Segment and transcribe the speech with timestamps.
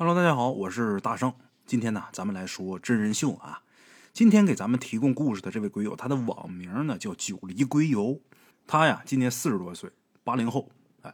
[0.00, 1.34] Hello，大家好，我是大圣。
[1.66, 3.62] 今天呢，咱们来说真人秀啊。
[4.12, 8.20] 今天给咱们提供故事的这位鬼友，他的网名呢叫九黎鬼友。
[8.64, 9.90] 他呀，今年四十多岁，
[10.22, 10.70] 八零后。
[11.02, 11.12] 哎，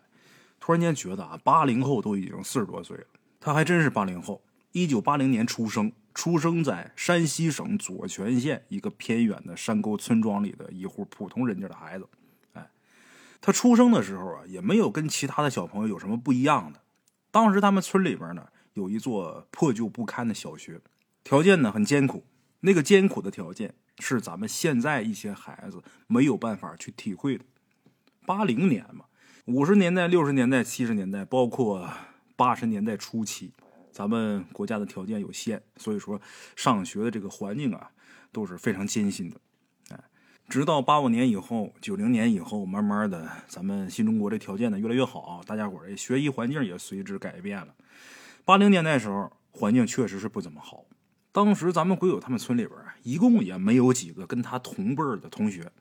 [0.60, 3.04] 突然间觉得啊，八零后都已经四十多岁了。
[3.40, 4.42] 他还真是八零后，
[4.72, 12.06] 一九八零年出生，出生在山西省左权县一个偏远的山沟村庄里的一户普通人家的孩子。
[12.52, 12.68] 哎，
[13.40, 16.80] 他出生的时候啊，也没有跟其他的小朋友有什么不一样的。
[17.30, 18.46] 当时他们村里边呢。
[18.74, 20.80] 有一座破旧不堪的小学，
[21.24, 22.24] 条件呢很艰苦。
[22.60, 27.44] 那个艰苦的条件是咱们现在一些孩子没有办法去体会的。
[28.26, 29.04] 八零年嘛，
[29.44, 31.88] 五十年代、六十年代、七十年代，包括
[32.36, 33.52] 八十年代初期，
[33.92, 36.20] 咱们国家的条件有限，所以说
[36.56, 37.90] 上学的这个环境啊
[38.32, 39.36] 都是非常艰辛的。
[39.90, 40.00] 哎，
[40.48, 47.74] 直到八五年以后、九零年以后，慢慢的，咱们新中国这条件呢越来越好，大家伙儿学习环境也随之改变了。
[48.46, 50.84] 八零年代时候，环境确实是不怎么好。
[51.32, 55.72] 当时咱们鬼友他们村里边一共也没有几个跟他同辈的同学，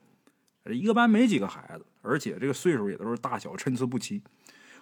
[0.68, 4.24] 一个班没几个孩子，而且这个岁数也都是大小参差不齐。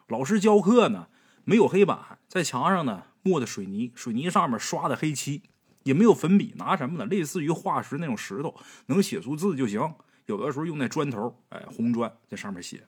[0.07, 1.07] 老师教课呢，
[1.43, 5.41] 没有黑板，在墙上呢抹的水泥，水泥上面刷的黑漆，
[5.81, 7.05] 也没有粉笔，拿什么呢？
[7.05, 9.81] 类似于化石那种石头，能写出字就行。
[10.27, 12.83] 有的时候用那砖头，哎，红砖在上面写。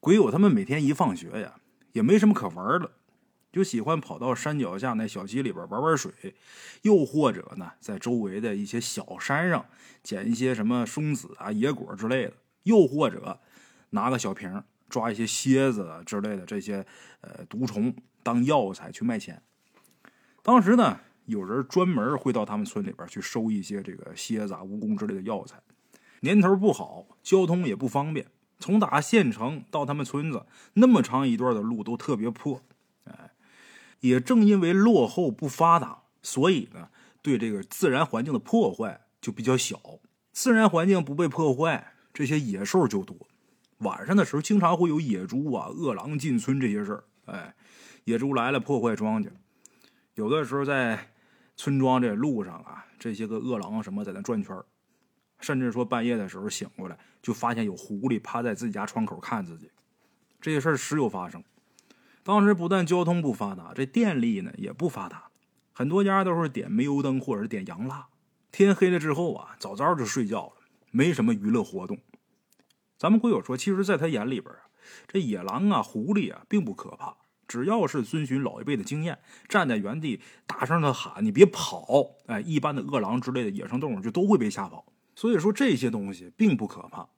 [0.00, 1.56] 鬼友他们每天一放学呀，
[1.92, 2.90] 也没什么可玩的。
[3.56, 6.12] 就喜欢跑到山脚下那小溪里边玩玩水，
[6.82, 9.64] 又或者呢，在周围的一些小山上
[10.02, 12.34] 捡一些什么松子啊、野果之类的，
[12.64, 13.40] 又或者
[13.88, 16.84] 拿个小瓶抓一些蝎子之类的这些
[17.22, 19.40] 呃毒虫当药材去卖钱。
[20.42, 25.58] 当时呢，有人专门会到他们村里边去收一些这个蝎子、啊、蜈蚣之类的药材。
[26.20, 28.26] 年头不好，交通也不方便，
[28.58, 32.60] 从打县城到他们村子那么长一段的路都特别破。
[34.00, 36.90] 也正因为落后不发达，所以呢，
[37.22, 39.80] 对这个自然环境的破坏就比较小。
[40.32, 43.16] 自然环境不被破坏，这些野兽就多。
[43.78, 47.04] 晚上的时候，经常会有野猪啊、饿狼进村这些事儿。
[47.26, 47.54] 哎，
[48.04, 49.30] 野猪来了破坏庄稼，
[50.14, 51.12] 有的时候在
[51.56, 54.56] 村庄这路上啊，这些个饿狼什么在那转圈
[55.40, 59.70] 甚至说半夜的时候醒过来，就发现有狐狸趴在自己家窗口看自己。
[60.40, 61.42] 这些事儿时有发生。
[62.26, 65.30] 当时不但交通不发达，这电力呢也不发达，
[65.72, 68.08] 很多家都是点煤油灯或者点洋蜡。
[68.50, 70.54] 天黑了之后啊，早早就睡觉了，
[70.90, 72.00] 没什么娱乐活动。
[72.98, 74.62] 咱们鬼友说，其实，在他眼里边啊，
[75.06, 77.16] 这野狼啊、狐狸啊，并不可怕，
[77.46, 84.84] 只要是遵循老一辈的经验，站在原地大声的喊“你别跑”，哎，一般的饿狼之类的野生动物就都会被吓跑。
[85.14, 87.08] 所以说，这些东西并不可怕，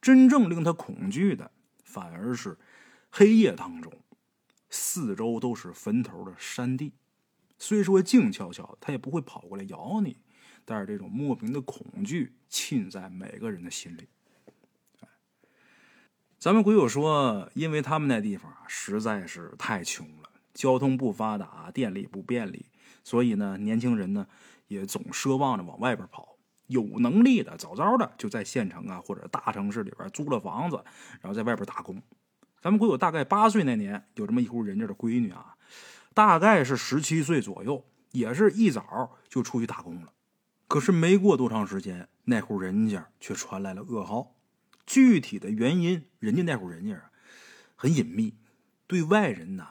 [0.00, 1.50] 真正令他恐惧的，
[1.84, 2.56] 反而是
[3.10, 3.92] 黑夜当中。
[4.76, 6.94] 四周都是坟头的山地，
[7.60, 10.16] 虽说静悄悄它，也不会跑过来咬你，
[10.64, 14.08] 但是这种莫名的恐惧沁在每个人的心里。
[16.40, 22.66] 咱们鬼友说，因为他们那地方实在是太穷了，交通不发达，电力不便利，
[23.04, 24.26] 所以呢，年轻人呢
[24.66, 26.36] 也总奢望着往外边跑。
[26.66, 30.82] 有能力的，早早的就在县城啊或者大城市里边租了房子，
[31.20, 32.02] 然后在外边打工。
[32.64, 35.54] 咱们国友大概八岁那年，有这么一户人家的闺女啊，
[36.14, 40.10] 大概是十七岁左右，也是一早就出去打工了。
[40.66, 44.34] 可是没过多长时间，那户人家却传来了噩耗。
[44.86, 47.10] 具体的原因，人家那户人家啊
[47.76, 48.32] 很隐秘，
[48.86, 49.68] 对外人呢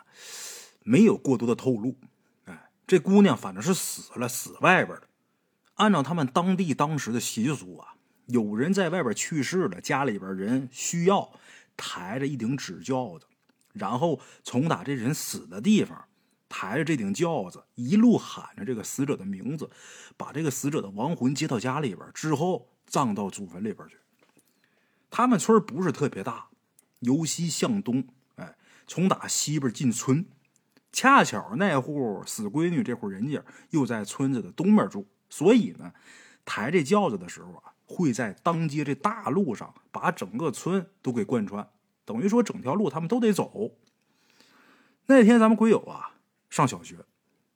[0.83, 1.97] 没有过多的透露。
[2.45, 5.07] 哎，这姑娘反正是死了，死外边了。
[5.77, 7.95] 按照他们当地当时的习俗啊，
[8.27, 11.31] 有人在外边去世了，家里边人需要。
[11.75, 13.25] 抬着一顶纸轿子，
[13.73, 16.05] 然后从打这人死的地方
[16.47, 19.69] 抬着这顶轿子，一路喊着这个死者的名字，
[20.15, 23.97] 把这个死者的亡魂接到家里边之后葬到祖坟里边去。
[25.09, 26.49] 他们村不是特别大，
[26.99, 28.55] 由西向东，哎，
[28.87, 30.25] 从打西边进村，
[30.91, 35.93] 恰巧那户死闺女这户人家又在村子的东面住，所以呢，
[36.45, 37.72] 抬这轿子的时候啊。
[37.85, 41.67] 会在当街这大路上把整个村都给贯穿，
[42.05, 43.71] 等于说整条路他们都得走。
[45.07, 46.15] 那天咱们鬼友啊
[46.49, 46.97] 上小学，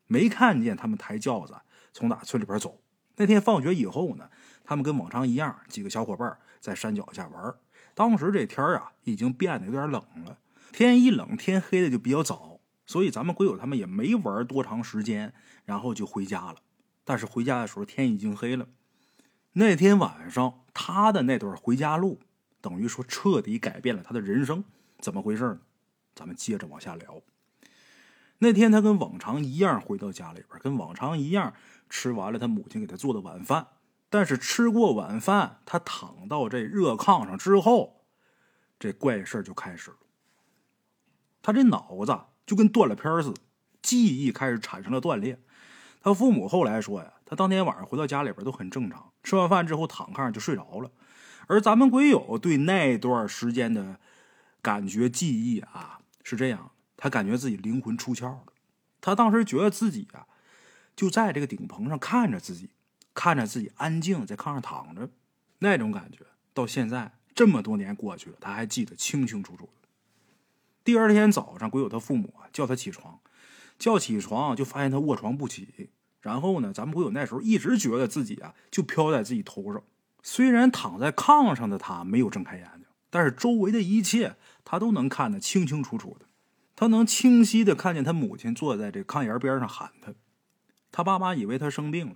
[0.06, 1.56] 没看见他们抬轿子
[1.94, 2.82] 从哪村里边走。
[3.16, 4.30] 那天放学以后呢，
[4.64, 7.56] 他们跟往常一样，几个小伙伴在山脚下玩。
[7.96, 10.38] 当时这天啊已经变得有点冷了，
[10.72, 15.34] 天一冷天黑的就比较早，所以咱们鬼友他们也没玩多长时间，
[15.66, 16.58] 然后就回家了。
[17.04, 18.68] 但是回家的时候天已经黑了。
[19.60, 22.20] 那天晚上，他的那段回家路，
[22.62, 24.64] 等于说彻底改变了他的人生。
[25.00, 25.60] 怎么回事呢？
[26.14, 27.24] 咱们接着往下聊。
[28.38, 31.56] 那天他跟往常一样回到家里边，跟往常一样
[31.90, 33.70] 吃完了他母亲给他做的晚饭。
[34.12, 38.06] 但是吃过晚饭，他躺到这热炕上之后，
[38.78, 39.98] 这怪事就开始了。
[41.42, 42.16] 他这脑子
[42.46, 43.42] 就跟断了片似的，
[43.82, 45.42] 记忆开始产生了断裂。
[46.00, 50.90] 他父母后来说呀，他当天晚上回到家里边都很正常，吃完饭之后躺炕上就睡着了。
[51.48, 54.00] 而咱们鬼友对那段时间的
[54.62, 58.46] 感觉记忆啊是这样，他感觉自己灵魂出窍了。
[59.02, 60.26] 他当时觉得自己啊
[60.96, 62.72] 就在这个顶棚上看着自己。
[63.20, 65.10] 看着自己安静在炕上躺着，
[65.58, 66.20] 那种感觉
[66.54, 69.90] 到现在这么多年过去了，他还记得清清楚楚的。
[70.84, 73.20] 第二天早上，鬼友他父母啊叫他起床，
[73.80, 75.90] 叫起床就发现他卧床不起。
[76.28, 79.82] 然后呢，咱们鬼友那时候一直觉得自己啊就飘在自己头上。
[80.22, 84.36] 虽然躺在炕上的他没有睁开眼睛，但是周围的一切
[84.66, 86.26] 他都能看得清清楚楚的。
[86.76, 90.14] 他能清晰的看见他母亲坐在这炕沿边上喊他，
[90.92, 92.16] 他爸妈以为他生病了。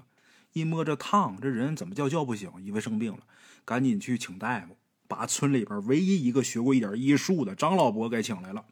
[0.51, 2.51] 一摸这烫，这人怎么叫叫不醒？
[2.59, 3.19] 以为生病了，
[3.63, 4.75] 赶紧去请大夫，
[5.07, 8.65] 把村里边唯一一个学过一点医术的张老伯给请来了。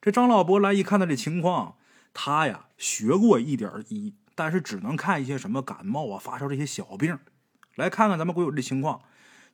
[0.00, 1.76] 这张老伯来一看他这情况，
[2.14, 7.18] 他呀学过一点医，但是只能看一些什么感冒啊、发烧这些小病。
[7.74, 9.02] 来看看咱们鬼友这情况，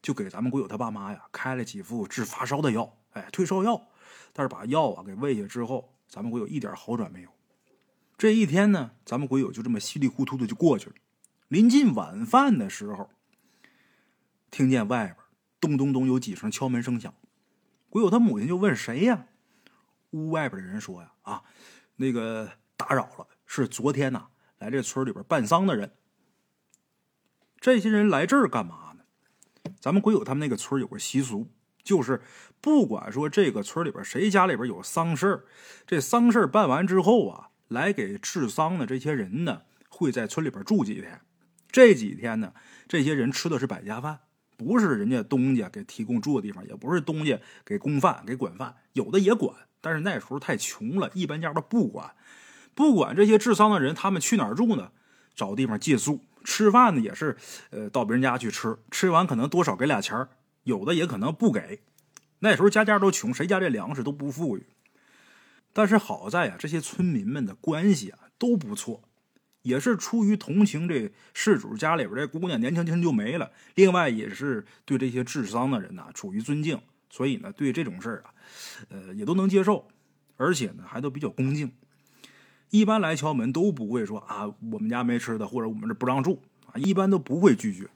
[0.03, 3.89] 就给咱们鬼友他爸妈呀开了几副治发烧的药，哎，退烧药。
[4.35, 7.31] 但是把药啊给喂下之后，咱们鬼友一点好转没有。
[8.19, 10.97] 这一天呢，咱们鬼友就这么稀里糊涂的就过去了。
[11.49, 13.09] 临近晚饭的时候，
[14.51, 15.17] 听见外边
[15.61, 17.15] 咚咚咚有几声敲门声响，
[17.89, 19.29] 鬼友他母亲就问谁呀？
[20.11, 21.43] 屋外边的人说呀：“啊，
[21.97, 24.27] 那个打扰了，是昨天呐
[24.65, 25.93] 来这村里边办丧的人。
[27.61, 29.05] 这些人来这儿干嘛呢？
[29.79, 31.51] 咱们鬼友他们那个村有个习俗，
[31.83, 32.23] 就是
[32.63, 35.45] 不管说这个村里边谁家里边有丧事
[35.87, 41.21] 这丧事办完之后啊，来给治丧的这些人呢，会在村里边住几天。”
[41.71, 42.55] 这几天呢，
[42.89, 44.21] 这些人吃的是百家饭，
[44.57, 52.15] 不是人家东家给提供住的地方，也不是东家给供饭、给管饭，有的也管，但是那时候太穷了，一般家都不管。
[52.75, 54.91] 不管这些治丧的人，他们去哪儿住呢？
[55.35, 57.37] 找地方借宿，吃饭呢也是，
[57.71, 60.29] 呃，到别人家去吃，吃完可能多少给俩钱儿
[60.63, 61.81] 有的也可能不给。
[62.39, 64.67] 那时候家家都穷，谁家这粮食都不富裕。
[65.73, 69.03] 但是好在啊，这些村民们的关系啊都不错。
[69.63, 76.79] 也是出于同情这事主家里边这姑娘年轻轻就没了，另外也是对这些治丧的人呐处于尊敬，
[77.09, 78.35] 所以呢对这种事儿啊，
[78.91, 79.89] 呃也都能接受，
[80.37, 81.73] 而且呢还都比较恭敬。
[82.75, 87.89] 一般来敲门都不会说啊我们家没吃的或者我们这不让住啊，一般都不会拒绝。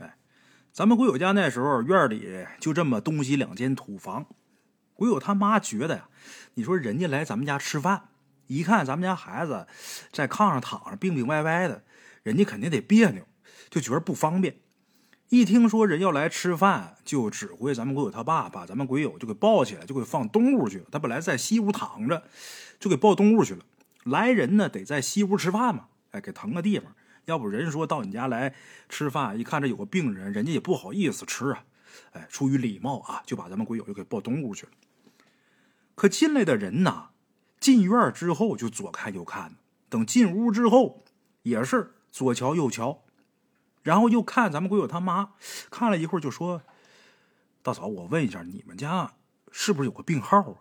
[0.00, 0.16] 哎，
[0.70, 4.26] 咱们鬼友家那时候院里就这么东西两间土房，
[4.92, 6.10] 鬼友他妈觉得呀，
[6.52, 8.10] 你说人家来咱们家吃饭。
[8.48, 9.66] 一看咱们家孩子
[10.12, 11.82] 在炕上躺着，病病歪歪的，
[12.22, 13.24] 人家肯定得别扭，
[13.70, 14.56] 就觉得不方便。
[15.30, 20.84] 一听说人要来吃饭，就指挥咱们鬼友他爸把咱们鬼友就给抱起来，就给放东屋去了。
[20.92, 22.22] 他本来在西屋躺着，
[22.78, 23.64] 就给抱东屋去了。
[24.08, 26.94] 来人呢，得在西屋吃饭嘛，哎，给腾个地方。
[27.24, 28.54] 要不人说到你家来
[28.88, 31.64] 吃饭，一看这有个病人，人家也不好意思吃啊。
[32.12, 34.72] 哎，出于礼貌啊，就把咱们鬼友就给抱东屋去了。
[35.94, 37.10] 可进来的人呐。
[37.60, 39.56] 进院之后就左看右看，
[39.88, 41.02] 等进屋之后
[41.42, 43.02] 也是左瞧右瞧，
[43.82, 45.30] 然后又看咱们鬼友他妈，
[45.68, 46.62] 看了一会儿就说
[47.60, 49.14] ：“大嫂，我问一下，你们家
[49.50, 50.54] 是不是有个病号啊？”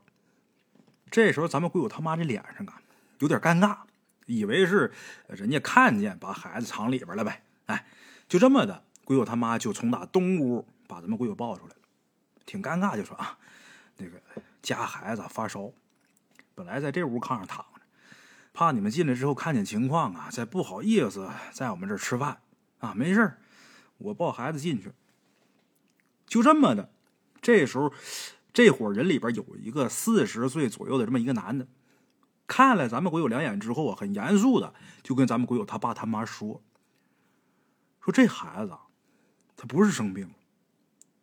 [1.11, 2.81] 这时候咱们鬼友他妈这脸上啊
[3.19, 3.77] 有点尴尬，
[4.25, 4.91] 以为是
[5.27, 7.43] 人家看见把孩子藏里边了呗。
[7.65, 7.85] 哎，
[8.27, 11.81] 就这么的，鬼友他妈就从打东屋把咱们鬼友抱出来了，
[12.45, 13.37] 挺尴尬，就说啊，
[13.97, 14.21] 那个
[14.61, 15.71] 家孩子发烧。
[16.55, 17.81] 本来在这屋炕上躺着，
[18.53, 22.39] 怕你们进来之后看见情况啊，再不好意思在我们这儿吃饭
[22.79, 22.93] 啊。
[22.95, 23.37] 没事
[23.97, 24.91] 我抱孩子进去。
[26.25, 26.89] 就这么的，
[27.41, 27.93] 这时候
[28.51, 31.67] 这伙人里边有一个四十岁左右的这么一个男的，
[32.47, 34.73] 看了咱们鬼友两眼之后啊，很严肃的
[35.03, 36.63] 就跟咱们鬼友他爸他妈说
[38.01, 38.75] ：“说这孩子
[39.55, 40.33] 他不是生病，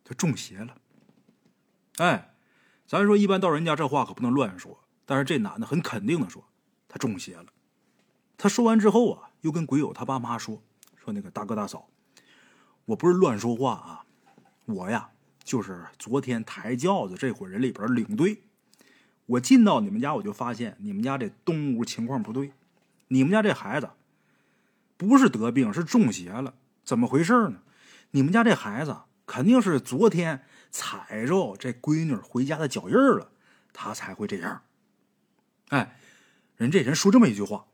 [0.03, 0.77] 他中邪了。”
[1.97, 2.35] 哎，
[2.85, 4.79] 咱说一般到人家这话可不能乱说。
[5.07, 6.43] 但是这男的很肯定的说，
[6.87, 7.45] 他中邪了。
[8.37, 10.61] 他说完之后啊，又跟鬼友他爸妈说
[10.95, 11.87] ：“说那个大哥大嫂，
[12.85, 14.05] 我不是乱说话啊，
[14.65, 15.09] 我呀
[15.43, 18.43] 就是昨天抬轿子这伙人里边领队。
[19.25, 22.51] 我进到你们家，我就发现你们家这东屋情况不对，
[23.07, 23.89] 你们家这孩子
[24.97, 26.53] 不是得病，是中邪了。
[26.83, 27.61] 怎么回事呢？
[28.11, 33.31] 你们家这孩子肯定是昨天踩着这闺女回家的脚印了，
[33.73, 34.61] 他才会这样。”
[35.69, 35.97] 哎，
[36.57, 37.65] 人这人说这么一句话，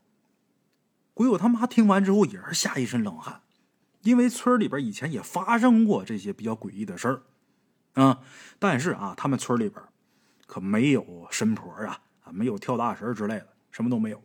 [1.12, 3.42] 鬼友他妈听完之后也是吓一身冷汗，
[4.00, 7.22] 因为村里边以前也发生过这些比较诡异的事儿，
[8.02, 8.20] 啊，
[8.58, 9.84] 但是啊，他们村里边
[10.52, 14.22] 可没有神婆啊，啊，没有跳大神之类的，什么都没有。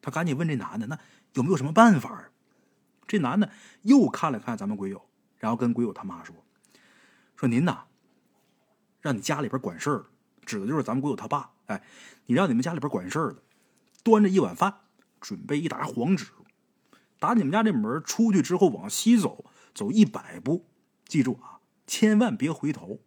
[0.00, 0.98] 他赶紧问这男的，那
[1.34, 2.30] 有没有什么办法？
[3.06, 3.50] 这男的
[3.82, 5.06] 又看了看咱们鬼友，
[5.36, 6.34] 然后跟鬼友他妈说
[7.36, 7.84] ：“说您呐，
[9.02, 10.06] 让你家里边管事儿
[10.46, 11.50] 指的就是咱们鬼友他爸。
[11.66, 11.82] 哎，
[12.24, 13.42] 你让你们家里边管事儿的，
[14.02, 14.78] 端着一碗饭，
[15.20, 16.24] 准备一沓黄纸，
[17.18, 19.44] 打你们家这门出去之后往西走，
[19.74, 20.64] 走一百步，
[21.04, 23.02] 记住啊，千万别回头。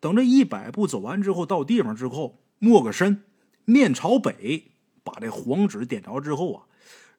[0.00, 3.24] 等这一百步走完之后，到地方之后，摸个身，
[3.64, 4.72] 面朝北。”
[5.06, 6.66] 把这黄纸点着之后啊，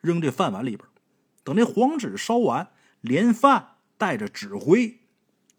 [0.01, 0.85] 扔这饭碗里边，
[1.45, 2.67] 等这黄纸烧完，
[2.99, 4.99] 连饭带着纸灰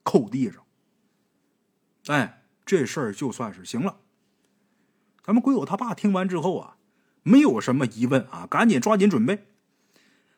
[0.03, 0.63] 扣地上。
[2.09, 4.01] 哎，这事儿就算是行了。
[5.25, 6.77] 咱们鬼友他爸听完之后啊，
[7.23, 9.47] 没有什么疑问啊，赶紧抓紧准备。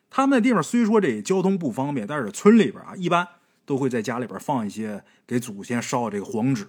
[0.09, 3.27] 他们那地方虽说这交通不方便，但是村里边啊，一般
[3.65, 6.67] 都会在家里边放一些给祖先烧这个黄纸。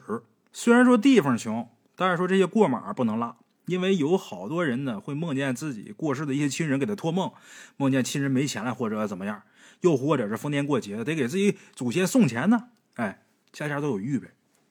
[0.52, 3.36] 虽然说地方穷，但是说这些过马不能落。
[3.66, 7.32] 因为有好多人呢，会梦见自己过世的一些亲人给他托梦，
[7.76, 9.42] 梦见亲人没钱了或者怎么样，
[9.82, 12.70] 又或者是逢年过节得给自己祖先送钱呢。
[12.96, 13.22] 哎，
[13.52, 14.28] 家家都有预备。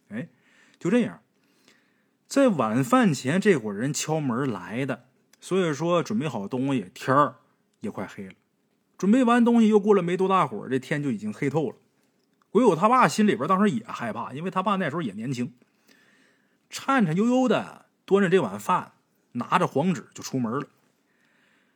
[0.10, 0.28] 哎，
[0.78, 1.22] 就这样，
[2.28, 5.06] 在晚饭前，这伙人敲门来的，
[5.40, 7.36] 所以说准备好东西，天儿
[7.80, 8.34] 也快黑了。
[8.98, 11.78] 准备完东西，又过了没多大会儿，这天就已经黑透了。
[12.52, 15.54] 鬼友他爸心里边当时也害怕，因为他爸那时候也年轻，
[16.70, 17.88] 颤颤悠悠的。
[18.04, 18.92] 端着这碗饭，
[19.34, 20.68] 拿着黄纸就出门了。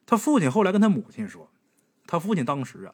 [0.06, 1.50] 他父亲后来跟他母亲说，
[2.06, 2.94] 他父亲当时啊，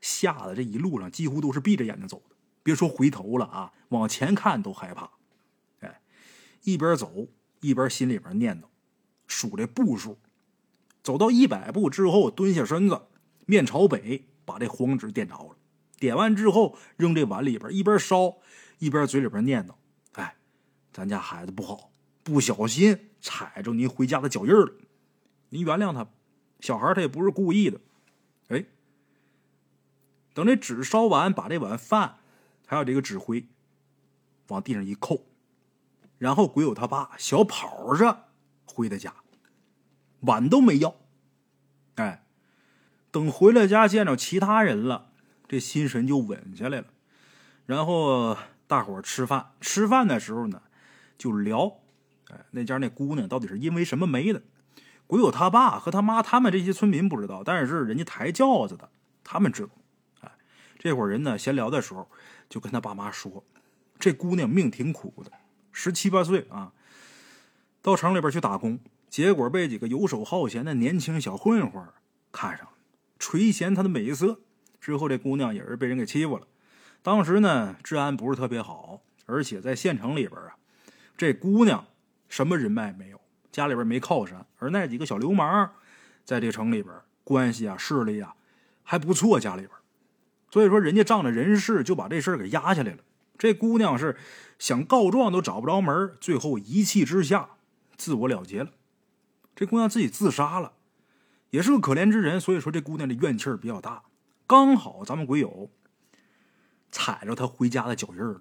[0.00, 5.10] 吓得这一路上几乎都是闭着眼睛走的，别说回头了啊，往前看都害怕。
[5.80, 6.00] 哎，
[6.62, 7.28] 一边走
[7.60, 8.64] 一边心里边念叨，
[9.26, 10.18] 数这步数。
[11.02, 13.02] 走到一百步之后，蹲下身子，
[13.44, 15.56] 面朝北，把这黄纸点着了。
[16.00, 18.38] 点完之后，扔这碗里边，一边烧
[18.80, 19.74] 一边嘴里边念叨
[20.18, 20.34] ：“哎，
[20.92, 21.92] 咱家孩子不好。”
[22.22, 24.72] 不小心踩着您回家的脚印了，
[25.48, 26.06] 您原谅他。
[26.60, 27.80] 小孩他也不是故意的。
[28.48, 28.66] 哎，
[30.34, 32.18] 等这纸烧完，把这碗饭
[32.66, 33.48] 还有这个纸灰
[34.48, 35.26] 往地上一扣，
[36.18, 38.28] 然后鬼友他爸小跑着
[38.66, 39.14] 回的家，
[40.20, 40.96] 碗都没要。
[41.94, 42.26] 哎，
[43.10, 45.09] 等回了家见着其他人了，
[45.50, 46.86] 这心神就稳下来了。
[47.66, 48.38] 然后
[48.68, 50.62] 大伙吃饭，吃饭的时候呢，
[51.18, 51.80] 就聊。
[52.28, 54.40] 哎，那家那姑娘到底是因为什么没的？
[55.08, 58.88] 鬼友他爸和他妈他们这些村民不知道，但是人家抬轿子的
[59.24, 59.70] 他们知道。
[60.20, 60.30] 哎，
[60.78, 62.08] 这伙人呢闲聊的时候，
[62.48, 63.42] 就跟他爸妈说，
[63.98, 65.32] 这姑娘命挺苦的，
[65.72, 66.72] 十七八岁啊，
[67.82, 68.78] 到城里边去打工，
[69.08, 71.84] 结果被几个游手好闲的年轻小混混
[72.30, 72.68] 看上，
[73.18, 74.42] 垂涎她的美色。
[74.80, 76.46] 之后这姑娘也是被人给欺负了。
[77.02, 80.56] 当时呢治安不是特别好，而且在县城里边啊，
[81.16, 81.86] 这姑娘。
[82.28, 83.20] 什么人脉没有，
[83.50, 85.72] 家里边没靠山，而那几个小流氓，
[86.24, 86.94] 在这城里边
[87.24, 88.36] 关系啊、势力啊
[88.84, 89.70] 还不错，家里边，
[90.48, 92.98] 所以说人家仗着人势就把这事儿给压下来了。
[93.36, 94.16] 这姑娘是
[94.60, 97.50] 想告状都找不着门，最后一气之下
[97.96, 98.70] 自我了结了。
[99.56, 100.74] 这姑娘自己自杀了，
[101.50, 104.04] 也是个可怜之人，所以说这姑娘的怨气儿比较大。
[104.50, 105.70] 刚好咱们鬼友
[106.90, 108.40] 踩着他回家的脚印儿，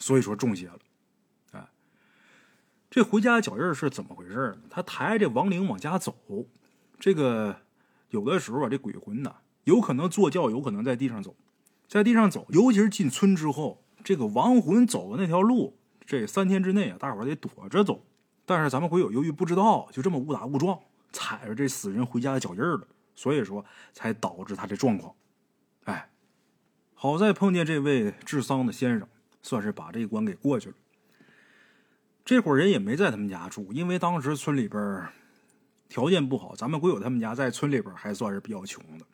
[0.00, 0.80] 所以说中邪了。
[1.52, 1.68] 哎
[2.90, 4.62] 这回家的脚印儿是怎么回事呢？
[4.68, 6.16] 他抬着亡灵往家走，
[6.98, 7.58] 这个
[8.10, 11.36] 有的时候啊，这鬼魂呢，有可能坐轿，有可能在地上走，
[11.86, 18.04] 在地上走，尤其是进村之后，这个亡魂走的那条路，这三天之内啊，大伙得躲着走。
[18.44, 20.76] 但是咱们鬼友由于不知道，就这么误打误撞
[21.12, 25.14] 踩着这死人回家的脚印儿了，所以说才导致他这状况。
[27.04, 29.06] 好在碰见这位治丧的先生，
[29.42, 30.74] 算是把这一关给过去了。
[32.24, 35.06] 这伙人也没在他们家住，因为当时村里边
[35.90, 36.56] 条件不好。
[36.56, 39.04] 咱们鬼友他们家在村里边还算是比较穷的，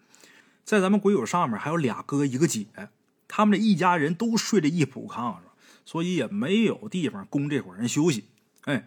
[0.62, 2.68] 在咱们鬼友上面还有俩哥一个姐，
[3.26, 5.42] 他们这一家人都睡在一铺炕上，
[5.84, 8.28] 所以也没有地方供这伙人休息。
[8.66, 8.86] 哎，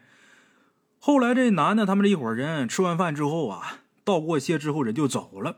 [1.00, 5.58] 后来这男的他们这一伙人吃完饭之后啊，道过谢之后人就走了。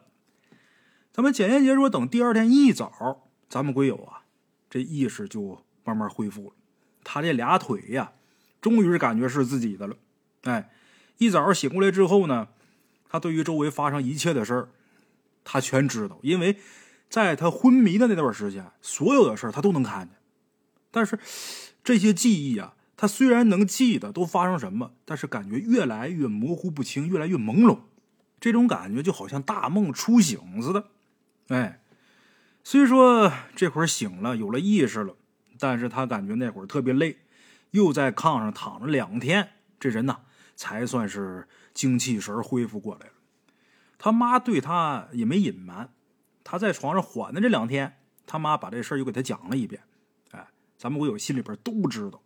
[1.14, 4.24] 咱们简言杰说，等第二天一早，咱们鬼友啊，
[4.70, 6.54] 这意识就慢慢恢复了，
[7.04, 8.12] 他这俩腿呀。
[8.62, 9.96] 终于是感觉是自己的了，
[10.42, 10.72] 哎，
[11.20, 12.48] 一早醒过来之后呢，
[13.08, 14.70] 他对于周围发生一切的事儿，
[15.44, 16.58] 他全知道，因为
[17.08, 20.18] 在他昏迷的那段时间，所有的事儿他都能看见。
[20.90, 21.20] 但是
[21.84, 27.82] 这些记忆啊，他虽然能记得都发生什么，但是感觉越来越模糊不清，越来越朦胧。
[28.40, 30.88] 这种感觉就好像大梦初醒似的。
[31.50, 31.84] 哎，
[32.68, 35.16] 虽说这会儿醒了，有了意识了，
[35.60, 37.20] 但是他感觉那会儿特别累，
[37.70, 40.22] 又在炕上躺了两天，这人呐
[40.56, 43.14] 才算是精气神恢复过来了。
[44.00, 45.94] 他妈对他也没隐瞒，
[46.44, 49.84] 他在床上缓的这两天，他妈把这事儿又给他讲了一遍。
[50.32, 52.20] 哎，咱们鬼友心里边都知道。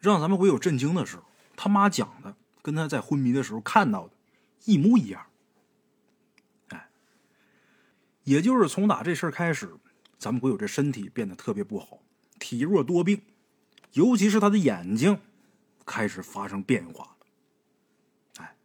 [0.00, 1.18] 让咱们鬼友震惊的是，
[1.56, 4.14] 他妈讲的跟他在昏迷的时候看到的
[4.64, 5.26] 一模一样。
[8.26, 9.70] 也就是从打这事儿开始，
[10.18, 12.00] 咱们鬼友这身体变得特别不好，
[12.40, 13.22] 体弱多病，
[13.92, 15.20] 尤其是他的眼睛
[15.84, 17.16] 开始发生变化了。
[18.38, 18.56] 哎，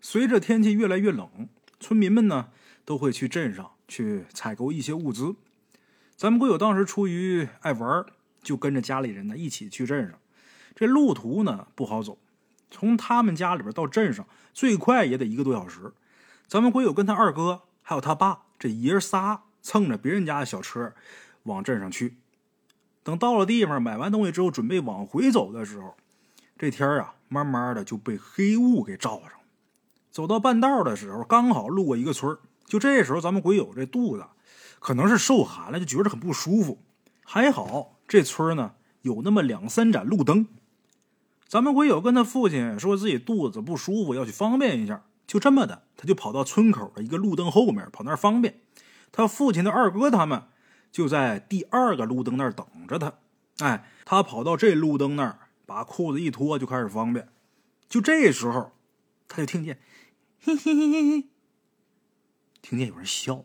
[0.00, 1.48] 随着天气越来越冷，
[1.80, 2.50] 村民们呢
[2.84, 5.34] 都会去镇上去采购一些物资。
[6.14, 8.06] 咱们鬼友当时出于爱玩
[8.40, 10.16] 就跟着家里人呢一起去镇上，
[10.76, 12.16] 这路途呢不好走，
[12.70, 15.92] 从他们家里边到镇上最快也得一个多小时。
[16.46, 20.92] 咱们鬼友跟他二哥还有他爸这爷仨蹭着别人家的小车
[21.44, 22.18] 往镇上去。
[23.02, 25.96] 等到了地方买完东西之后，准备往回走的时候，
[26.58, 29.30] 这天啊慢慢的就被黑雾给罩上。
[30.10, 34.26] 走到半道的时候，刚好路过一个村就这时候咱们鬼友这肚子
[34.80, 36.82] 可能是受寒了，就觉着很不舒服。
[37.24, 37.96] 还好。
[38.06, 40.46] 这村呢有那么两三盏路灯，
[41.46, 48.60] 咱们鬼友跟他父亲说自己肚子不舒服，要去方便一下，就这么的，他就跑到村口的一个路灯后面，跑那儿方便。
[49.12, 50.42] 他父亲的二哥他们
[50.90, 53.14] 就在第二个路灯那儿等着他。
[53.58, 57.28] 哎，他跑到这路灯那儿，把裤子一脱，就开始方便。
[57.88, 58.72] 就这时候，
[59.28, 59.78] 他就听见，
[60.42, 61.28] 嘿嘿嘿嘿，
[62.60, 63.44] 听见有人笑，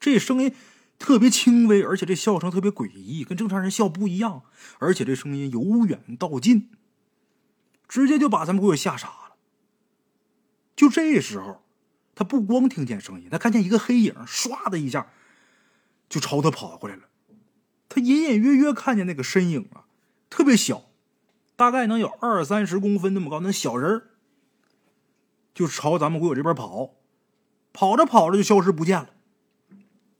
[0.00, 0.54] 这声音。
[1.00, 4.42] 特别轻微，而且这笑声特别诡异，跟正常人笑不一样。
[4.80, 6.70] 而且这声音由远到近，
[7.86, 9.27] 直接就把咱们鬼友吓傻了。
[10.78, 11.64] 就这时候，
[12.14, 15.10] 他不光听见声音，他看见一个黑影，唰的一下
[16.08, 17.02] 就朝他跑过来了。
[17.88, 19.86] 他隐隐约约看见那个身影啊，
[20.30, 20.84] 特别小，
[21.56, 24.04] 大概能有二三十公分那么高，那小人
[25.52, 26.94] 就朝咱们鬼友这边跑，
[27.72, 29.10] 跑着跑着就消失不见了。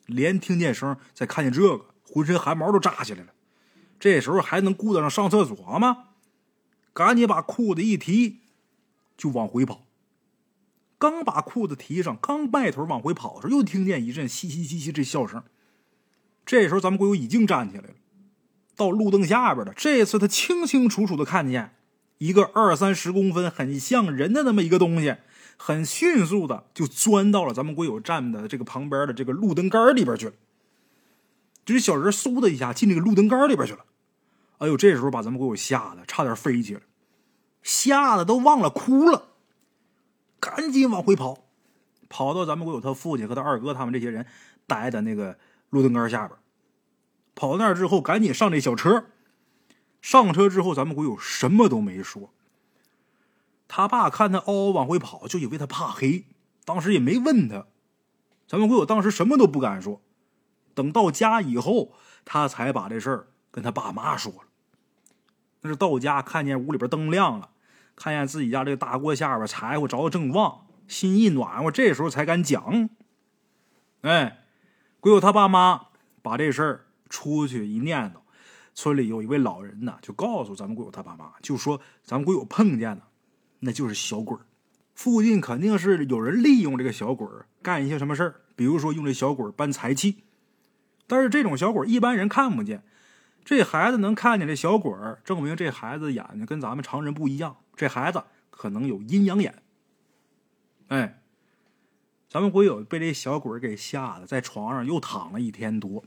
[0.07, 3.33] 连听见声，再看见这个，浑身汗毛都炸起来了。
[4.01, 6.09] 这时候还能顾得上上厕所吗？
[6.93, 8.41] 赶紧把裤子一提，
[9.17, 9.85] 就往回跑。
[10.99, 15.43] 刚把裤子提上，刚迈腿往回跑的时候，又听见一阵嘻嘻嘻嘻这笑声。
[16.45, 17.95] 这时候咱们鬼友已经站起来了，
[18.77, 19.73] 到路灯下边了。
[19.77, 21.77] 这次他清清楚楚的看见
[22.19, 25.17] 一个二三十公分、很像人的那么一个东西。
[25.61, 30.33] 很迅速的就钻到了咱们国友站的这个旁边的这个路灯杆里边去了，
[31.65, 33.81] 这小人嗖的一下进这个路灯杆里边去了。
[34.59, 36.83] 哎呦，这时候把咱们鬼友吓得差点飞起来，
[37.61, 39.28] 吓得都忘了哭了，
[40.41, 41.45] 赶紧往回跑，
[42.09, 44.27] 跑到咱们国友他父亲和他二哥他们这些人
[44.67, 45.39] 待的那个
[45.71, 46.39] 路灯杆下边，
[47.35, 49.07] 跑到那儿之后赶紧上这小车，
[50.01, 52.33] 上车之后咱们国友什么都没说。
[53.67, 56.25] 他爸看他嗷嗷往回跑，就以为他怕黑，
[56.65, 57.67] 当时也没问他。
[58.47, 60.01] 咱们国友当时什么都不敢说。
[60.75, 61.93] 等到家以后，
[62.25, 64.43] 他才把这事儿跟他爸妈说了。
[65.61, 67.51] 那是到家看见屋里边灯亮了，
[67.99, 72.89] 看见自己家这个大锅下边柴火着的正旺，心一暖和，这时候才敢讲。
[74.03, 74.45] 哎，
[75.01, 75.89] 鬼友他爸妈
[76.23, 78.21] 把这事儿出去一念叨，
[78.73, 83.09] 村里有一位老人呢，就告诉咱们鬼友他爸妈，就说咱们鬼友碰见了。
[83.59, 84.47] 那就是小鬼儿
[84.95, 90.23] 附近肯定是有人利用这个小鬼儿干一些什么事儿，比如说用这小鬼儿搬财气。
[91.09, 92.85] 但是这种小鬼一般人看不见，
[93.49, 99.63] 这孩子能看见这小鬼儿证明这孩子眼睛跟咱们常人不一样，这孩子可能有阴阳眼。
[100.89, 101.23] 哎，
[102.29, 106.05] 咱们鬼友被这小鬼儿给吓得在床上又躺了一天多，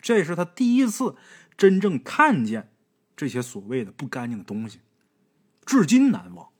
[0.00, 1.16] 这是他第一次
[1.56, 2.70] 真正看见
[3.16, 4.78] 这些所谓的不干净的东西，
[5.66, 6.50] 至今难忘。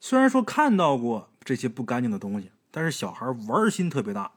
[0.00, 4.32] 虽然说看到过这些不干净的东西，但是小孩玩心特别大，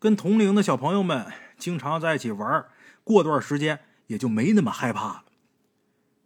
[0.00, 2.66] 跟同龄的小朋友们经常在一起玩，
[3.08, 5.24] 过段时间也就没那么害怕了。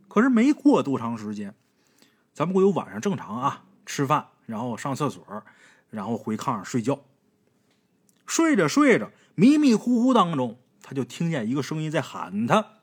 [0.08, 1.54] 可是没过多长时间，
[2.34, 5.44] 咱们会有晚上正常啊，吃饭，然后上厕所，
[5.90, 6.98] 然后回炕上睡觉。
[8.26, 12.80] 睡着睡着，迷迷糊糊当中，他就听见一个声音在喊他：“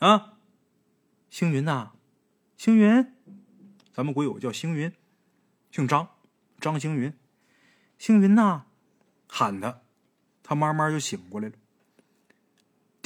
[0.00, 0.32] 啊，
[1.30, 1.92] 星云呐，
[2.56, 3.14] 星云，
[3.92, 4.92] 咱们鬼友叫星云。”
[5.70, 6.08] 姓张，
[6.58, 7.16] 张星云，
[7.96, 8.64] 星云呐，
[9.28, 9.82] 喊他，
[10.42, 11.54] 他慢慢就醒过来了。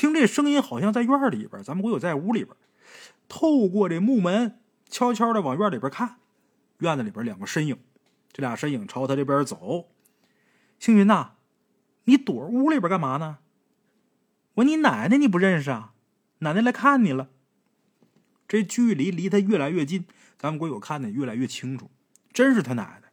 [0.04, 2.54] 听这声音好像在院里边，咱们鬼友在屋里边，
[3.26, 6.16] 透过这木门悄悄的往院里边看，
[6.80, 7.78] 院子里边两个身影，
[8.30, 9.88] 这俩身影朝他这边走。
[10.78, 11.36] 星云呐，
[12.04, 13.38] 你躲屋里边干嘛呢？
[14.56, 15.94] 我你奶奶你不认识啊？
[16.40, 17.30] 奶奶来看你了。
[18.46, 20.04] 这距离离他越来越近，
[20.38, 21.90] 咱们鬼友看的越来越清楚，
[22.30, 23.10] 真是他奶奶。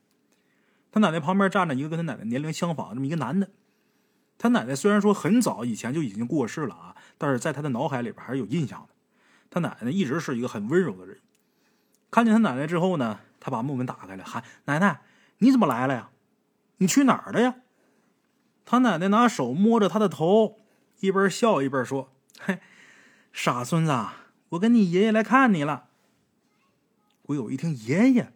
[0.92, 3.50] 他奶奶旁边站着一个跟他奶奶年龄相仿这么一个男的。
[4.42, 8.96] 他奶奶虽然说很早以前就已经过世了啊，但是在他的脑海里边还是有印象的。
[9.52, 11.20] 他奶奶一直是一个很温柔的人。
[12.10, 15.02] 看见他奶奶之后呢，他把木门打开了，喊：“奶奶，
[15.38, 16.10] 你怎么来了呀？
[16.78, 17.58] 你去哪儿了呀？”
[18.66, 20.58] 他奶奶拿手摸着他的头，
[21.02, 22.58] 一边笑一边说：“嘿，
[23.32, 23.96] 傻孙子。”
[24.50, 25.90] 我跟你爷爷来看你了。
[27.22, 28.34] 鬼友一听，爷爷，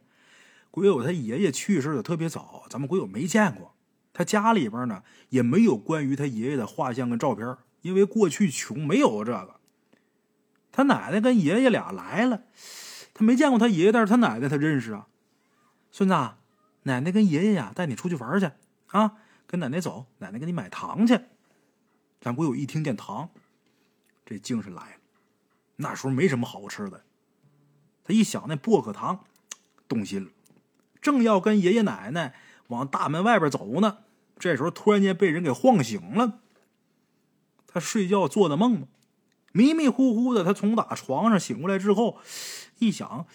[0.70, 3.74] 鬼友他爷爷去世的特别早，咱们鬼友没见过。
[4.17, 9.60] 他家里边呢也没有关于他爷爷的画像跟照片，因为过去穷，没有这个。
[10.71, 12.43] 他奶奶跟爷爷俩来了，
[13.13, 15.08] 他没见过他爷爷，但是他奶奶他认识啊。
[15.91, 16.15] 孙子，
[16.84, 18.49] 奶奶跟爷爷呀带你出去玩去
[18.88, 21.19] 啊，跟奶奶走，奶奶给你买糖去。
[22.21, 23.30] 咱鬼友一听见糖，
[24.25, 24.99] 这精神来了。
[25.75, 27.04] 那时候没什么好吃的，
[28.06, 29.25] 他一想那薄荷糖，
[29.89, 30.32] 动心了，
[31.01, 32.34] 正要跟爷爷奶奶
[32.67, 33.99] 往大门外边走呢，
[34.38, 36.39] 这时候突然间被人给晃醒了。
[37.67, 38.88] 他睡觉做的梦吗
[39.52, 42.19] 迷迷糊糊的，他从打床上醒过来之后，
[42.80, 43.26] 一想，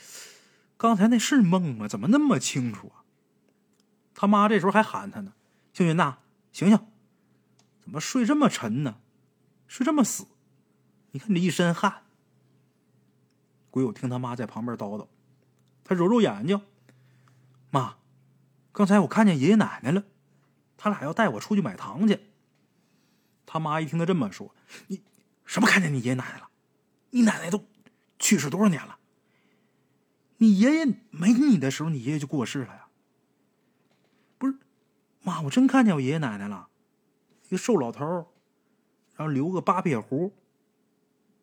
[0.77, 1.89] 刚才那是梦吗？
[1.89, 3.05] 怎么那么清楚啊？
[4.15, 5.33] 他妈这时候还喊他呢
[5.73, 6.19] ：“星云呐，
[6.53, 6.79] 醒醒，
[7.81, 8.97] 怎么睡这么沉呢？
[9.67, 10.27] 睡这么死？
[11.13, 12.03] 你看你一身汗。”
[13.71, 15.07] 鬼友听他妈在旁边叨叨，
[15.85, 16.61] 他揉揉眼睛，
[17.71, 17.97] 妈，
[18.73, 20.05] 刚才我看见爷爷奶奶了，
[20.83, 22.19] 他俩要带我出去买糖去。
[23.45, 24.55] 他妈一听他这么说，
[24.87, 25.03] 你
[25.45, 26.49] 什么看见你爷爷奶奶了？
[27.11, 27.66] 你奶奶都
[28.19, 28.99] 去世多少年了？
[30.38, 32.88] 你爷爷没你的时候，你爷爷就过世了呀？
[34.38, 34.57] 不是，
[35.21, 36.69] 妈，我真看见我爷爷奶奶了，
[37.45, 38.07] 一个瘦老头，
[39.16, 40.33] 然后留个八撇胡，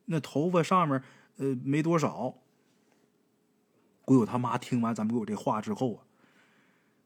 [0.06, 1.04] 那头发上面。
[1.40, 2.34] 呃，没多少。
[4.02, 6.02] 鬼友他妈听完咱们鬼友这话之后啊，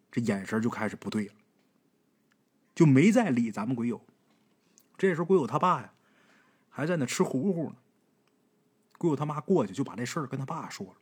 [0.09, 1.33] 这眼神就开始不对了，
[2.73, 4.01] 就没再理咱们鬼友。
[4.97, 5.93] 这时候鬼友他爸呀，
[6.69, 7.75] 还在那吃糊糊呢。
[8.97, 10.93] 鬼友他妈过去就把这事儿跟他爸说了。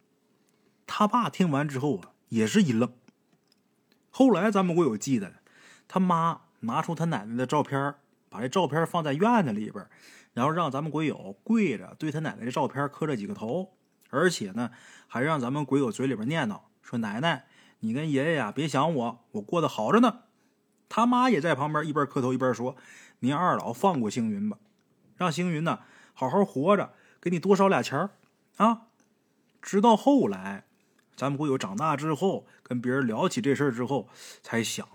[0.88, 2.92] 他爸听完之后啊，也是一愣。
[4.10, 5.34] 后来咱们鬼友记得，
[5.88, 7.96] 他妈拿出他奶奶的照片，
[8.30, 9.88] 把这照片放在院子里边。
[10.34, 13.74] 然后让咱们鬼友跪着对他奶奶的照片磕了几个头，
[14.10, 14.72] 而且呢，
[15.08, 17.48] 还让咱们鬼友嘴里边念叨说：“奶奶，
[17.80, 20.22] 你跟爷爷呀，别想我，我过得好着呢。”
[20.90, 22.76] 他妈也在旁边一边磕头一边说
[23.22, 24.58] ：“您二老放过星云吧，
[25.16, 25.80] 让星云呢
[26.14, 28.10] 好好活着，给你多烧俩钱儿
[28.58, 28.88] 啊。”
[29.62, 30.66] 直到后来，
[31.16, 34.10] 咱们鬼友长大之后，跟别人聊起这事儿之后，
[34.42, 34.88] 才想。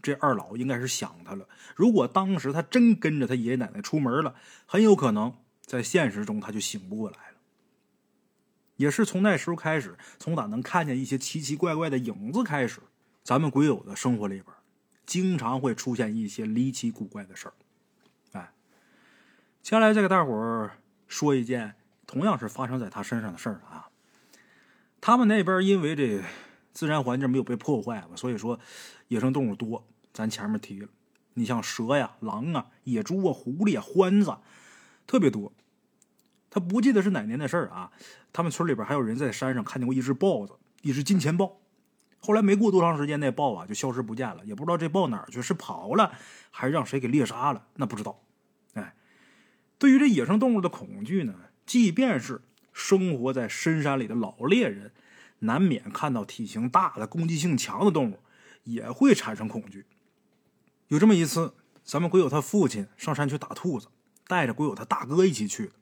[0.00, 1.46] 这二老应该是想他了。
[1.76, 4.34] 如果当时他真跟着他爷爷奶奶出门了，
[4.66, 7.36] 很有可能在现实中他就醒不过来了。
[8.76, 12.80] 也是从那时候开始，从哪能看见一些奇奇怪怪的影子开始，
[13.22, 14.46] 咱们鬼友的生活里边，
[15.04, 17.54] 经常会出现一些离奇古怪的事儿。
[18.32, 18.52] 哎，
[19.62, 21.74] 接下来再给大伙儿说一件
[22.06, 23.88] 同样是发生在他身上的事儿啊。
[25.00, 26.22] 他们那边因为这
[26.72, 28.58] 自然环境没有被破坏嘛，所以说
[29.08, 29.84] 野生动物多。
[30.12, 30.88] 咱前面提了，
[31.34, 34.36] 你像蛇呀、狼啊、野猪啊、狐狸啊、獾子，
[35.06, 35.52] 特别多。
[36.50, 37.90] 他不记得是哪年的事儿啊。
[38.30, 41.61] 他们村里边还有人在山上看见过一只豹子，一只金钱豹。
[42.24, 46.12] 后来没过多长时间，那豹啊就消失不见了，也不知道这豹哪儿去，是跑了
[46.52, 48.22] 还是让谁给猎杀了，那不知道。
[48.74, 48.94] 哎，
[49.76, 51.34] 对于这野生动物的恐惧呢，
[51.66, 52.40] 即便是
[52.72, 54.92] 生活在深山里的老猎人，
[55.40, 58.20] 难免看到体型大的、攻击性强的动物，
[58.62, 59.86] 也会产生恐惧。
[60.86, 63.88] 有这么一次，咱们鬼友他父亲上山去打兔子，
[64.28, 65.72] 带着鬼友他大哥一起去的。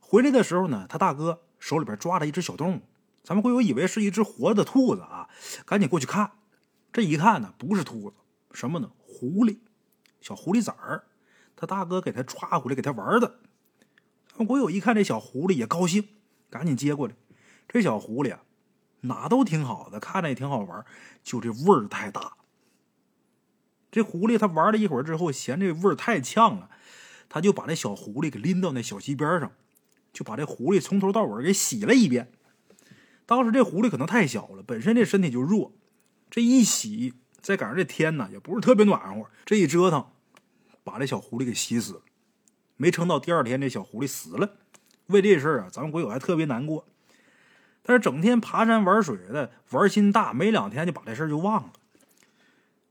[0.00, 2.80] 回来的时候呢，他大哥手里边抓着一只小动物，
[3.22, 5.28] 咱们鬼友以为是一只活的兔子啊，
[5.64, 6.32] 赶紧过去看。
[6.92, 8.16] 这一看呢，不是兔子，
[8.52, 8.90] 什么呢？
[8.98, 9.58] 狐狸，
[10.20, 11.04] 小狐狸崽儿。
[11.54, 13.38] 他大哥给他抓回来给他玩的。
[14.28, 16.08] 咱们鬼友一看这小狐狸也高兴，
[16.50, 17.14] 赶紧接过来。
[17.68, 18.42] 这小狐狸啊，
[19.02, 20.84] 哪都挺好的，看着也挺好玩，
[21.22, 22.36] 就这味儿太大。
[23.90, 26.68] 这狐狸他玩了一会儿之后，嫌这味儿太呛了，
[27.28, 29.52] 他就把这小狐狸给拎到那小溪边上，
[30.12, 32.32] 就把这狐狸从头到尾给洗了一遍。
[33.26, 35.72] 当时这狐狸可能太小了，本身这身体就弱，
[36.30, 40.06] 这一洗，再赶上这天呢，也不是特别暖和，这一折腾，
[40.84, 42.00] 把这小狐狸给洗死了。
[42.76, 44.56] 没撑到第二天，这小狐狸死了。
[45.06, 46.86] 为这事儿啊，咱们鬼友还特别难过。
[47.82, 51.72] 但是整天爬山玩水的玩心大，没两天就把这事儿就忘了。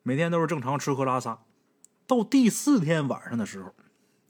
[0.04, 1.39] 每天都是正常吃喝拉撒。
[2.08, 3.74] 到第四天晚上的时候，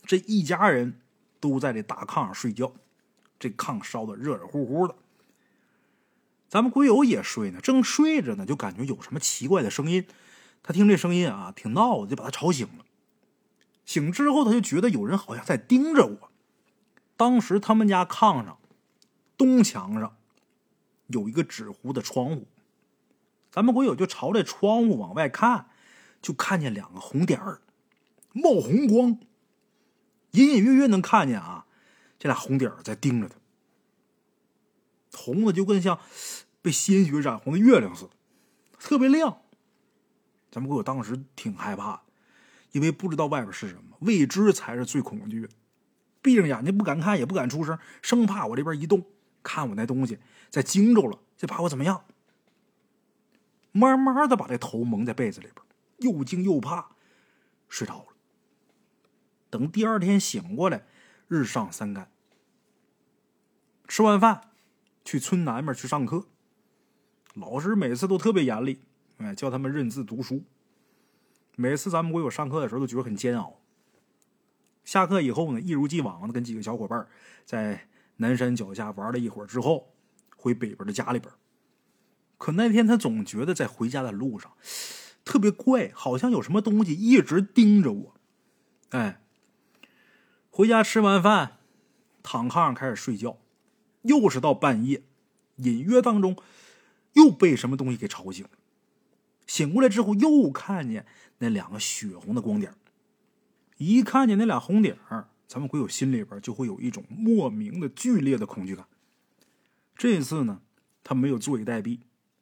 [0.05, 0.99] 这一家人
[1.39, 2.71] 都在这大炕上睡觉，
[3.39, 4.95] 这炕烧的热热乎乎的。
[6.51, 10.05] 咱们鬼友也睡呢，正睡着呢，就感觉有什么奇怪的声音。
[10.61, 12.83] 他听这声音啊，挺闹的，就把他吵醒了。
[13.85, 16.31] 醒之后，他就觉得有人好像在盯着我。
[17.15, 18.57] 当时他们家炕上
[19.37, 20.17] 东墙上。
[21.07, 22.47] 有一个纸糊的窗户，
[23.49, 25.67] 咱们鬼友就朝这窗户往外看，
[26.21, 27.59] 就看见两个红点儿
[28.31, 29.19] 冒红光，
[30.31, 31.65] 隐隐约约能看见啊，
[32.17, 33.35] 这俩红点儿在盯着他，
[35.13, 35.99] 红的就跟像
[36.61, 38.11] 被鲜血染红的月亮似的，
[38.79, 39.41] 特别亮。
[40.51, 42.01] 咱们鬼友当时挺害怕，
[42.71, 45.49] 因为不知道外边是什么，未知才是最恐惧的。
[46.21, 49.05] 闭上眼睛不敢看，也不敢出声，生怕我这边一动。
[49.43, 50.19] 看我那东西
[50.51, 52.03] 在惊着了，就怕我怎么样？
[53.71, 55.65] 慢慢的把这头蒙在被子里边，
[56.13, 56.89] 又惊又怕，
[57.67, 58.05] 睡着了。
[59.49, 60.85] 等第二天醒过来，
[61.27, 62.11] 日上三竿。
[63.87, 64.50] 吃完饭，
[65.03, 66.25] 去村南面去上课。
[67.33, 68.81] 老师每次都特别严厉，
[69.17, 70.43] 哎，叫他们认字读书。
[71.55, 73.59] 每次咱们国友上课的时候，都觉得很煎熬。
[74.83, 77.07] 下课以后呢，一如既往的跟几个小伙伴
[77.45, 77.87] 在。
[78.17, 79.95] 南山脚下玩了一会儿之后，
[80.35, 81.33] 回北边的家里边。
[82.37, 84.51] 可那天他总觉得在回家的路上
[85.25, 88.15] 特别怪，好像有什么东西一直盯着我。
[88.89, 89.23] 哎，
[90.51, 91.57] 回家吃完饭，
[92.21, 93.39] 躺炕上开始睡觉，
[94.03, 95.03] 又是到半夜，
[95.57, 96.35] 隐约当中
[97.13, 98.51] 又被什么东西给吵醒了。
[99.47, 101.05] 醒过来之后，又看见
[101.39, 102.73] 那两个血红的光点
[103.77, 104.97] 一看见那俩红点。
[105.47, 108.87] 咱们鬼友心里边就会有一种莫名的剧烈的恐惧感。
[109.97, 110.61] 这次呢，
[111.03, 111.99] 他没有坐以待毙，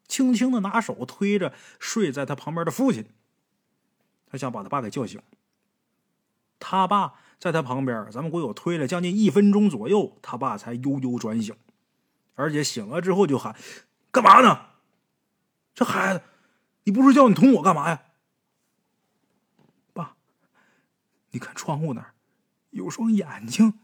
[0.07, 3.05] 轻轻的拿手推着睡在他旁边的父亲，
[4.27, 5.19] 他想把他爸给叫醒。
[6.59, 11.55] 他爸在他旁边，咱们鬼友推了将近一分钟左右，他爸才悠悠转醒，
[12.35, 13.55] 而且醒了之后就喊
[14.11, 14.67] ：“干嘛呢？
[15.73, 16.21] 这孩子，
[16.83, 18.03] 你不睡觉，你捅我干嘛呀？”
[19.93, 20.17] 爸，
[21.31, 22.13] 你看窗户那儿。
[22.71, 23.79] 有双眼睛，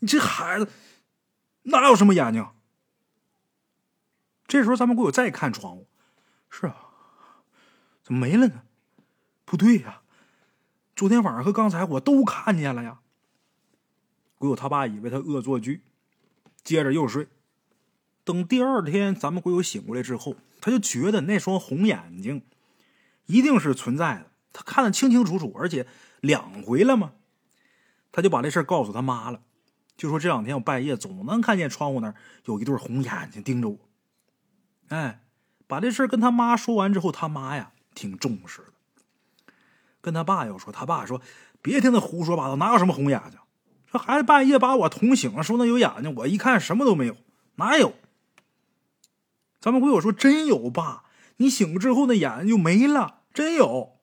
[0.00, 0.70] 你这孩子
[1.62, 2.46] 哪有什么眼睛？
[4.46, 5.88] 这时候咱们鬼友再看窗户，
[6.50, 6.90] 是啊，
[8.02, 8.64] 怎么没了呢？
[9.46, 10.01] 不对呀，
[11.02, 13.00] 昨天晚上和刚才我都看见了呀。
[14.38, 15.82] 鬼友他爸以为他恶作剧，
[16.62, 17.26] 接着又睡。
[18.22, 22.44] 等第二天咱们鬼友醒过来之后，他就觉得那双红眼睛
[23.26, 25.88] 一定是存在的，他看得清清楚楚，而且。
[26.20, 27.14] 两回了嘛？
[28.12, 29.42] 他就把这事告诉他妈了，
[29.96, 33.78] 就说这两天我半夜总能看见窗户那儿有一对红眼睛盯着我。
[34.86, 35.24] 哎，
[35.66, 38.66] 把这事跟他妈说完之后，他妈呀挺重视的。
[40.02, 41.22] 跟他爸又说，他爸说
[41.62, 43.38] 别听他胡说八道，哪有什么红眼睛？
[43.90, 47.16] 这孩子半夜把我捅醒了，说那有眼睛，我一看什么都没有，
[47.54, 47.94] 哪有？
[49.60, 51.04] 咱们鬼友说真有爸，
[51.36, 54.00] 你醒了之后那眼睛就没了，真有。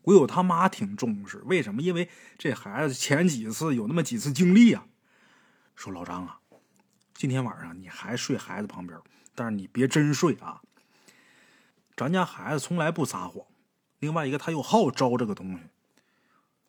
[0.00, 1.82] 鬼友他妈挺重视，为什么？
[1.82, 4.86] 因为这孩子前几次有那么几次经历啊。
[5.76, 6.38] 说老张啊，
[7.14, 8.98] 今天晚上你还睡孩子旁边，
[9.34, 10.60] 但是你别真睡啊。
[11.96, 13.44] 咱家孩子从来不撒谎，
[14.04, 15.62] 另外一个他又好招这个东西，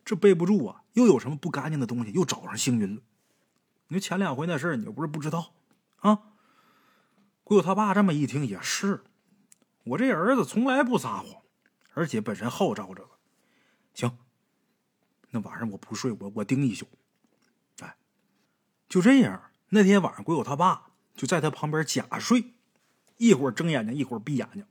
[0.06, 0.84] 这背不住啊。
[0.94, 3.02] 又有什么不干净的东西，又找上星云了。
[3.90, 5.54] 你说前两回那事儿，你又不是不知道
[5.98, 6.32] 啊。
[7.44, 9.04] 鬼友他爸这么一听也是，
[9.84, 11.42] 我这儿子从来不撒谎，
[11.94, 13.10] 而且本身好招这个。
[13.94, 14.18] 行，
[15.32, 16.88] 那晚上我不睡，我我盯一宿。
[17.82, 17.98] 哎，
[18.88, 19.52] 就这样。
[19.70, 22.54] 那天晚上，鬼友他爸就在他旁边假睡，
[23.18, 24.66] 一会儿睁眼睛，一会儿闭眼睛，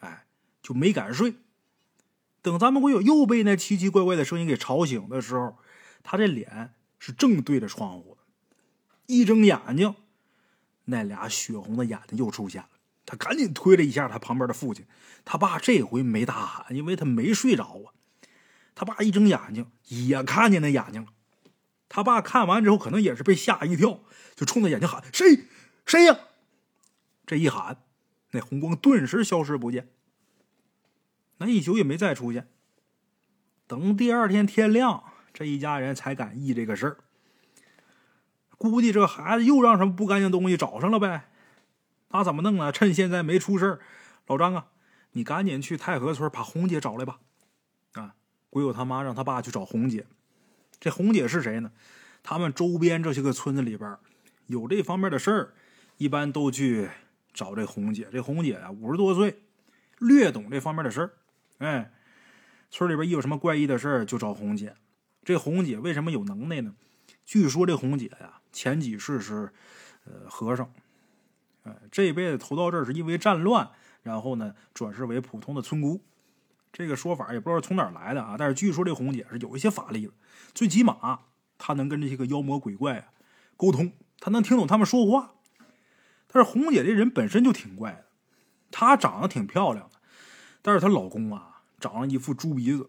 [0.00, 0.26] 哎，
[0.60, 1.36] 就没敢睡。
[2.44, 5.56] 等咱们鬼友又被那奇奇怪怪的声音给吵醒的时候，
[6.02, 8.18] 他这脸是正对着窗户，
[9.06, 9.94] 一睁眼睛，
[10.84, 12.68] 那俩血红的眼睛又出现了。
[13.06, 14.84] 他赶紧推了一下他旁边的父亲，
[15.24, 17.96] 他爸这回没大喊，因为他没睡着啊。
[18.74, 21.08] 他爸一睁眼睛，也看见那眼睛了。
[21.88, 24.00] 他爸看完之后，可能也是被吓一跳，
[24.36, 25.46] 就冲着眼睛喊：“谁？
[25.86, 26.18] 谁呀？”
[27.26, 27.82] 这一喊，
[28.32, 29.88] 那红光顿时消失不见。
[31.38, 32.48] 那一宿也没再出现。
[33.66, 36.96] 等第二天天亮，这一家人才敢议这个事儿。
[38.56, 41.28] 估计这孩子又让什么不干净东西找上了呗？
[42.10, 42.70] 那怎么弄啊？
[42.70, 43.80] 趁现在没出事
[44.26, 44.66] 老张啊，
[45.12, 47.18] 你赶紧去太和村把红姐找来吧。
[47.92, 48.14] 啊
[48.50, 50.06] 鬼友他妈让他爸去找红姐，
[50.78, 51.72] 这红姐是谁呢？
[52.22, 53.98] 他们周边这些个村子里边
[54.46, 55.54] 有这方面的事儿，
[55.96, 56.88] 一般都去
[57.32, 58.08] 找这红姐。
[58.12, 59.42] 这红姐啊，五十多岁，
[59.98, 61.12] 略懂这方面的事儿。
[61.58, 61.92] 哎，
[62.70, 64.74] 村里边一有什么怪异的事儿，就找红姐。
[65.24, 66.74] 这红姐为什么有能耐呢？
[67.24, 69.52] 据说这红姐呀，前几世是
[70.04, 70.72] 呃和尚，
[71.62, 73.70] 哎，这一辈子投到这儿是因为战乱，
[74.02, 76.02] 然后呢转世为普通的村姑。
[76.72, 80.12] 这个说法也不知道从哪儿来的啊，但是据说这红姐是有一些法力的，
[80.52, 81.20] 最起码。
[81.56, 83.12] 她能跟这些个妖魔鬼怪啊
[83.56, 85.34] 沟通，她能听懂他们说话。
[86.26, 88.06] 但是红姐这人本身就挺怪的，
[88.72, 89.88] 她长得挺漂亮，
[90.66, 92.88] 但是她老公啊长了一副猪鼻子，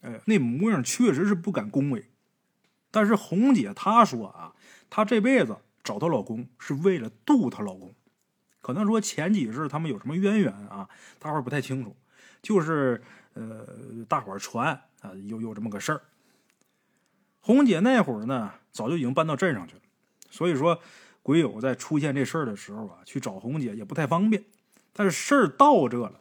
[0.00, 2.10] 哎，那模样确实是不敢恭维。
[2.90, 4.52] 但是红姐她说啊，
[4.90, 7.94] 她这辈子找她老公是为了渡她老公，
[8.60, 10.88] 可能说前几世他们有什么渊源啊，
[11.20, 11.94] 大伙儿不太清楚。
[12.42, 13.00] 就是
[13.34, 13.64] 呃，
[14.08, 16.02] 大伙儿传啊，有有这么个事儿。
[17.40, 19.80] 红姐那会儿呢，早就已经搬到镇上去了，
[20.30, 20.80] 所以说
[21.22, 24.44] 鬼友在出现这事儿的时候啊，去找红姐也不太方便。
[24.92, 26.20] 但是事儿到这了，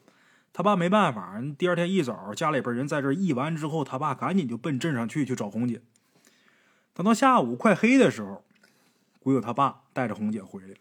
[0.54, 5.82] 他爸没办法，第二天一早家里边人在这议完之后，他爸赶紧就奔镇上去去找红姐。
[6.94, 8.46] 等到下午快黑的时候，
[9.18, 10.76] 鬼友他爸带着红姐回来了。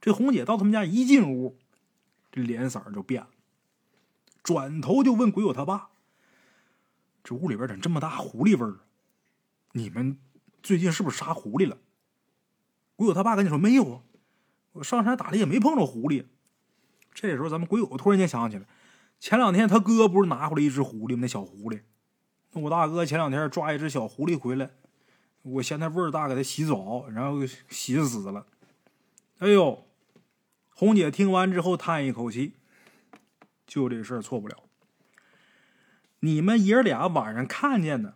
[0.00, 1.58] 这红姐到他们家一进屋，
[2.32, 3.28] 这脸色就变了，
[4.42, 5.90] 转头就问鬼友他爸
[7.22, 8.80] ：“这屋里边怎么这么大狐狸味儿？”
[9.72, 10.18] 你们
[10.62, 11.76] 最近是不是杀狐狸了？
[12.96, 14.02] 鬼友他爸跟你说没有啊，
[14.72, 16.24] 我上山打猎也没碰着狐狸。
[17.14, 18.64] 这时候，咱们鬼友突然间想起来，
[19.20, 21.18] 前两天他哥不是拿回来一只狐狸吗？
[21.22, 21.80] 那小狐狸，
[22.52, 24.70] 那我大哥前两天抓一只小狐狸回来，
[25.42, 28.46] 我嫌它味儿大，给它洗澡，然后洗死了。
[29.38, 29.86] 哎呦，
[30.74, 32.54] 红姐听完之后叹一口气，
[33.66, 34.56] 就这事儿错不了。
[36.20, 38.14] 你们爷俩晚上看见的。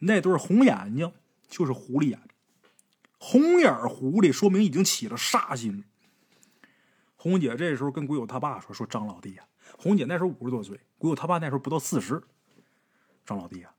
[0.00, 1.12] 那对红眼睛
[1.48, 2.20] 就是狐狸眼，
[3.18, 5.82] 红眼狐狸说明已经起了煞心。
[7.18, 9.42] 红姐这时候跟鬼友他爸说：“说张老弟呀，
[9.76, 12.22] 红姐那时候五十多岁，鬼友他爸那时候不到四十。
[13.26, 13.74] 张老弟呀，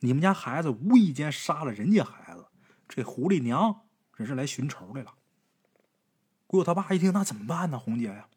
[0.00, 2.46] 你们家孩子无意间杀了人家孩子，
[2.88, 3.82] 这狐狸娘
[4.16, 5.14] 人是来寻仇来了。”
[6.48, 7.78] 鬼友他爸一听，那怎么办呢？
[7.78, 8.28] 红姐呀，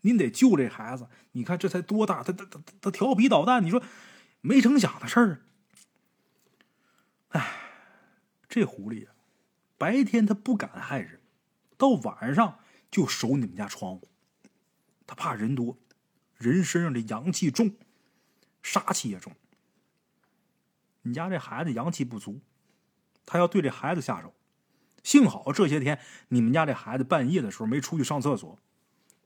[0.00, 1.08] 您得救这孩子。
[1.32, 3.82] 你看这才多大，他他他他调皮捣蛋，你说
[4.40, 5.42] 没成想的事儿。
[7.28, 7.52] 哎，
[8.48, 9.10] 这狐狸呀，
[9.76, 11.20] 白天他不敢害人，
[11.76, 12.58] 到晚上
[12.90, 14.08] 就守你们家窗户。
[15.06, 15.78] 他怕人多，
[16.36, 17.76] 人身上的阳气重，
[18.62, 19.32] 杀气也重。
[21.02, 22.40] 你家这孩子阳气不足，
[23.24, 24.34] 他要对这孩子下手。
[25.04, 28.58] 幸好这些天你们家这孩子半夜的时候没出去上厕所，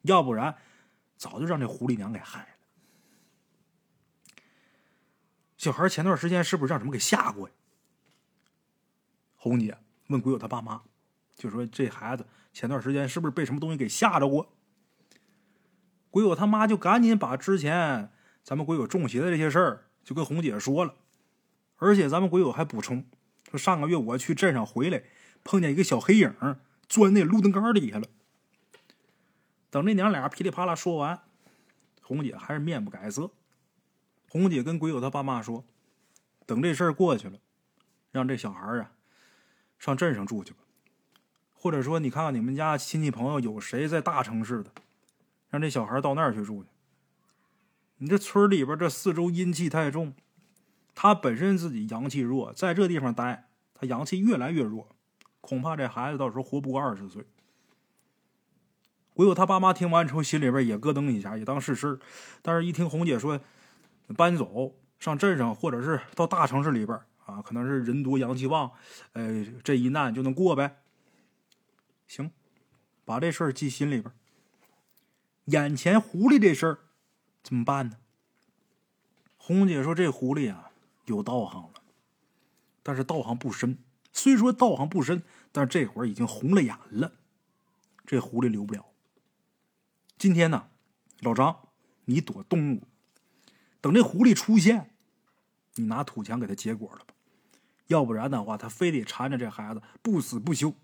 [0.02, 0.58] 要不然
[1.16, 2.48] 早就让这狐狸娘给害了。
[5.56, 7.54] 小孩前段时间是不是让什么给吓过呀？
[9.36, 10.82] 红姐问鬼友他爸妈，
[11.34, 14.52] 就说这孩子前段时间是不是被什么东西给吓着过？
[16.10, 18.10] 鬼友他妈就赶紧把之前
[18.42, 20.94] 咱们鬼友中邪的这些事儿就跟红姐说了，
[21.76, 23.04] 而且咱们鬼友还补充
[23.50, 25.04] 说，上个月我去镇上回来，
[25.44, 26.34] 碰见一个小黑影
[26.88, 28.08] 钻那路灯杆底下了。
[29.70, 31.22] 等这娘俩噼里啪啦说完，
[32.02, 33.30] 红姐还是面不改色。
[34.28, 35.64] 红姐跟鬼友他爸妈说，
[36.46, 37.38] 等这事儿过去了，
[38.10, 38.92] 让这小孩啊。
[39.78, 40.58] 上镇上住去吧，
[41.62, 44.70] 或者说，你看看你们家亲戚朋友有谁在大城市的，
[45.50, 46.70] 让这小孩到那儿去住去。
[47.98, 50.14] 你这村里边这四周阴气太重，
[50.94, 54.88] 他本身自己阳气弱，在这地方待，他阳气越来越弱，
[55.42, 57.26] 恐怕这孩子到时候活不过二十岁。
[59.16, 62.00] 唯有他爸妈听完之后，心里边也咯噔一下，也当是事。
[62.40, 63.38] 但是一听红姐说
[64.16, 66.98] 搬走上镇上，或者是到大城市里边。
[67.26, 68.72] 啊，可能是人多阳气旺，
[69.12, 70.78] 呃，这一难就能过呗。
[72.10, 72.32] 行，
[73.04, 74.12] 把这事儿记心里边。
[75.44, 76.78] 眼前狐狸这事儿
[77.40, 77.98] 怎么办呢？
[79.36, 80.72] 红姐说：“这狐狸啊，
[81.04, 81.82] 有道行了，
[82.82, 83.78] 但是道行不深。
[84.12, 87.12] 虽说道行不深，但是这会儿已经红了眼了。
[88.04, 88.84] 这狐狸留不了。
[90.18, 90.68] 今天呢，
[91.20, 91.68] 老张，
[92.06, 92.88] 你躲东屋，
[93.80, 94.90] 等这狐狸出现，
[95.76, 97.14] 你拿土墙给他结果了吧。”
[97.86, 100.74] 要不然的话，他非得缠着这孩子不死不休。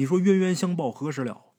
[0.00, 1.52] 你说冤冤相报何时了？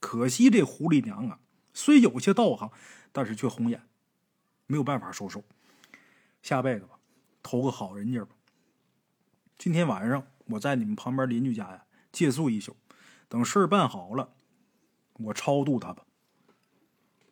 [0.00, 1.40] 可惜这狐狸娘啊，
[1.72, 2.70] 虽有些道行，
[3.10, 3.88] 但是却红眼，
[4.66, 5.42] 没有办法收手。
[6.42, 6.98] 下辈子吧，
[7.42, 8.36] 投个好人家吧。
[9.56, 12.76] 今天晚上我在你们旁边邻居家呀借宿一宿，
[13.30, 14.34] 等事儿办好了，
[15.14, 16.04] 我超度他吧。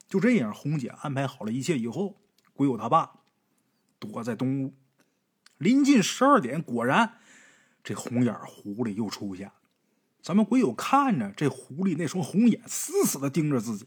[0.08, 2.22] 就这样，红姐安排好了一切以后，
[2.54, 3.20] 鬼友他爸
[3.98, 4.74] 躲在东屋。
[5.58, 7.18] 临近十二点，果然
[7.82, 9.54] 这红眼狐狸又出现了。
[10.24, 13.86] 咱们鬼友看着这狐狸那双红眼，死死的盯着自己，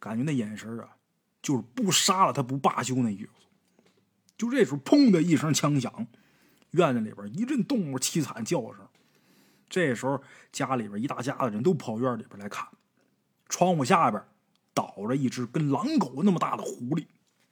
[0.00, 0.96] 感觉那眼神啊，
[1.40, 3.30] 就是不杀了他不罢休那意思。
[4.36, 6.08] 就这时候，砰的一声枪响，
[6.72, 8.88] 院子里边一阵动物凄惨叫声。
[9.68, 10.20] 这时候，
[10.50, 12.66] 家里边一大家子人都跑院里边来看，
[13.48, 14.20] 窗户下边
[14.74, 17.06] 倒着一只跟狼狗那么大的狐狸，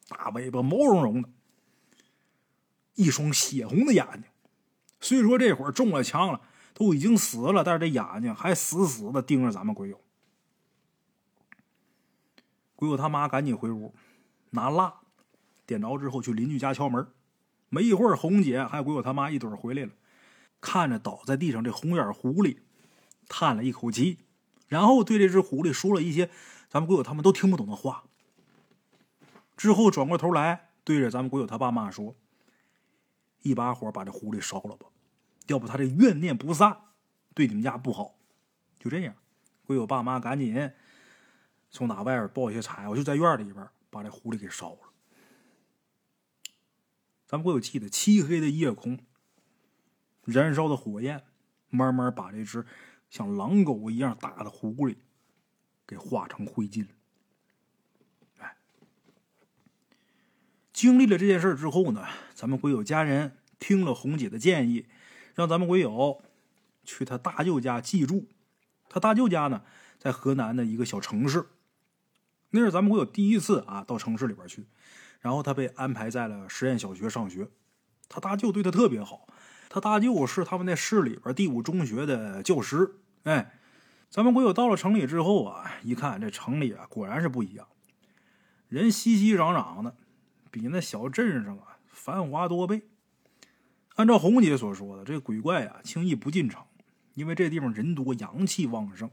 [0.09, 1.29] 大尾巴毛茸茸的，
[2.97, 4.25] 一双血红的眼睛。
[5.01, 6.41] 虽说这会儿中了枪了，
[6.77, 9.99] 都已经死了，但是这眼睛还死死的盯着咱们鬼友。
[12.75, 13.95] 鬼友他妈赶紧回屋
[14.51, 15.01] 拿蜡，
[15.65, 17.09] 点着之后去邻居家敲门。
[17.71, 19.93] 没一会儿，红姐还有鬼友他妈一堆回来了。
[20.61, 22.59] 看着倒在地上这红眼狐狸，
[23.27, 24.19] 叹了一口气，
[24.69, 26.29] 然后对这只狐狸说了一些
[26.69, 28.05] 咱们鬼友他们都听不懂的话。
[29.57, 32.15] 之后转过头来，对着咱们鬼友他爸妈说
[33.41, 34.87] ：“一把火把这狐狸烧了吧，
[35.47, 36.77] 要不他这怨念不散，
[37.35, 38.19] 对你们家不好。”
[38.79, 39.15] 就这样，
[39.65, 40.71] 鬼友爸妈赶紧
[41.71, 44.79] 从哪外边抱一些柴火，就在院里边把这狐狸给烧了。
[47.27, 48.99] 咱们鬼友记得漆黑的夜空。
[50.25, 51.23] 燃烧的火焰，
[51.69, 52.67] 慢慢把这只
[53.11, 54.97] 像狼狗一样大的狐狸
[55.87, 56.89] 给化成灰烬。
[58.39, 58.57] 哎，
[60.73, 64.87] 经历了这件事之后呢，咱们鬼友家人听了红姐的建议，
[65.37, 66.21] 让咱们鬼友
[66.83, 68.27] 去他大舅家寄住。
[68.89, 69.63] 他大舅家呢，
[69.99, 71.47] 在河南的一个小城市。
[72.51, 74.67] 那是咱们鬼友第一次啊到城市里边去，
[75.21, 77.49] 然后他被安排在了实验小学上学。
[78.09, 79.29] 他大舅对他特别好。
[79.69, 82.97] 他大舅是他们那市里边第五中学的教师。
[83.25, 83.53] 哎，
[84.09, 87.67] 咱们鬼友到了城里之后啊，一看这城里啊，果然是不一样，
[88.69, 89.95] 人熙熙攘攘的，
[90.51, 92.83] 比那小镇上啊繁华多倍。
[93.97, 96.63] 按照红姐所说的，这鬼怪啊轻易不进城，
[97.15, 99.11] 因为这地方人多，阳气旺盛。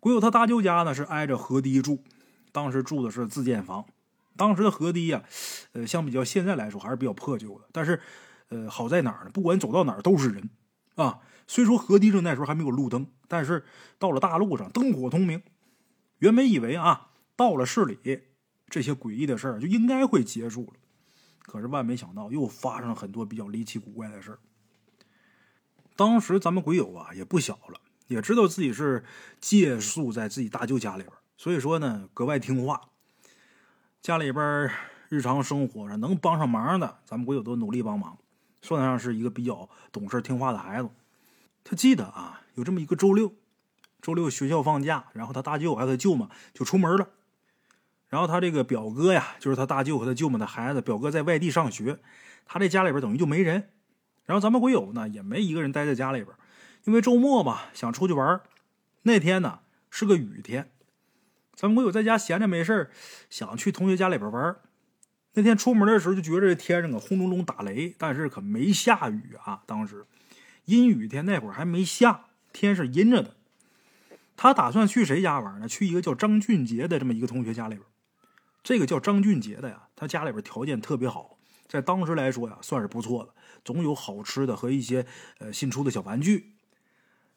[0.00, 2.02] 鬼友他大舅家呢是挨着河堤住，
[2.52, 3.86] 当时住的是自建房。
[4.36, 5.22] 当时的河堤呀，
[5.72, 8.00] 呃，相比较现在来说还是比较破旧的，但是。
[8.48, 9.30] 呃，好在哪儿呢？
[9.34, 10.50] 不管走到哪儿都是人，
[10.94, 11.18] 啊，
[11.48, 13.64] 虽说河堤上那时候还没有路灯，但是
[13.98, 15.42] 到了大路上灯火通明。
[16.20, 17.98] 原本以为啊，到了市里
[18.70, 20.74] 这些诡异的事儿就应该会结束了，
[21.46, 24.38] 可是万没想到又发生了很多比较离奇古怪的事。
[25.94, 29.04] 当时咱们鬼友啊也不小了，也知道自己是
[29.40, 32.80] 借宿在自己大舅家里边，所以说呢格外听话，
[34.02, 34.70] 家里边
[35.08, 38.18] 日常生活上能帮上忙的，咱们鬼友都努力帮忙。
[38.60, 40.90] 算得上是一个比较懂事听话的孩子。
[41.62, 43.32] 他记得啊，有这么一个周六，
[44.02, 47.08] 周六学校放假，然后他大舅还有他舅妈就出门了。
[48.08, 51.98] 然后他这个表哥呀，就是他大舅和他舅母的孩子，表哥在外地上学，
[52.44, 53.70] 他这家里边等于就没人。
[54.24, 56.34] 然后咱们鬼友呢，也没一个人待在家里边，
[56.84, 58.40] 因为周末嘛，想出去玩。
[59.02, 60.70] 那天呢是个雨天，
[61.54, 62.90] 咱们鬼友在家闲着没事
[63.30, 64.56] 想去同学家里边玩。
[65.34, 69.62] 那天出门的时候就觉着这天上啊轰隆隆打雷，但是可没下雨啊。
[69.66, 70.06] 当时
[70.64, 73.34] 阴雨天那会儿还没下，天是阴着的。
[74.36, 75.68] 他打算去谁家玩呢？
[75.68, 77.84] 去一个叫张俊杰的这么一个同学家里边。
[78.66, 81.38] 这个叫张俊杰的呀，他家里边条件特别好，
[81.68, 83.32] 在当时来说呀算是不错的，
[83.64, 85.06] 总有好吃的和一些
[85.38, 86.56] 呃新出的小玩具。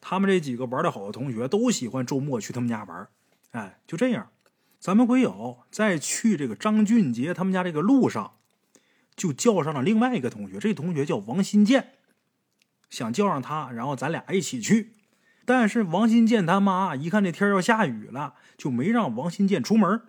[0.02, 3.08] 他们这几个玩的好的同学都喜欢周末去他们家玩。
[3.52, 4.32] 哎，就这样。
[4.80, 8.38] 咱们鬼友在去这个张俊杰他们家这个路上，
[9.16, 11.94] 就叫上了另外一个同学，这同学叫王新建，
[12.90, 14.96] 想叫上他，然后咱俩一起去。
[15.46, 20.02] 但是王新建他妈一看这天要下雨了，就没让王新建出门。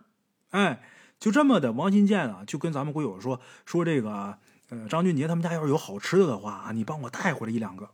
[0.50, 0.82] 哎，
[1.20, 4.38] 就这么的，王新建啊就跟咱们鬼友说说这个，
[4.70, 7.90] 呃，张俊杰他们家要是有好吃的的话，你帮我带回来一两个。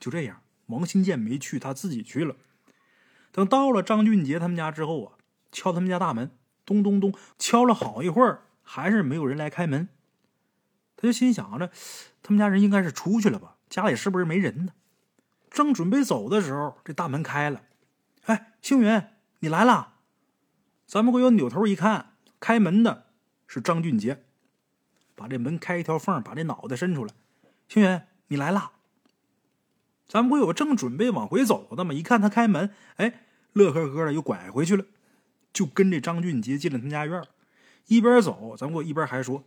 [0.00, 2.36] 就这样，王新建没去，他自己去了。
[3.32, 5.12] 等到了张俊杰他们家之后啊。
[5.52, 6.32] 敲他们家大门，
[6.66, 9.88] 咚咚咚，敲了好一会儿，还是没有人来开门。
[10.96, 11.70] 他就心想着，
[12.22, 13.56] 他们家人应该是出去了吧？
[13.70, 14.72] 家里是不是没人呢？
[15.48, 17.62] 正准备走的时候，这大门开了。
[18.24, 19.02] 哎，星云，
[19.38, 19.94] 你来了！
[20.86, 23.06] 咱们鬼友扭头一看，开门的
[23.46, 24.24] 是张俊杰，
[25.14, 27.14] 把这门开一条缝，把这脑袋伸出来。
[27.68, 28.72] 星云，你来了！
[30.06, 33.24] 咱们鬼友正准备往回走的吗，一看他开门，哎，
[33.54, 34.84] 乐呵呵的又拐回去了。
[35.52, 37.26] 就跟这张俊杰进了他家院
[37.86, 39.44] 一边走，咱我一边还说：“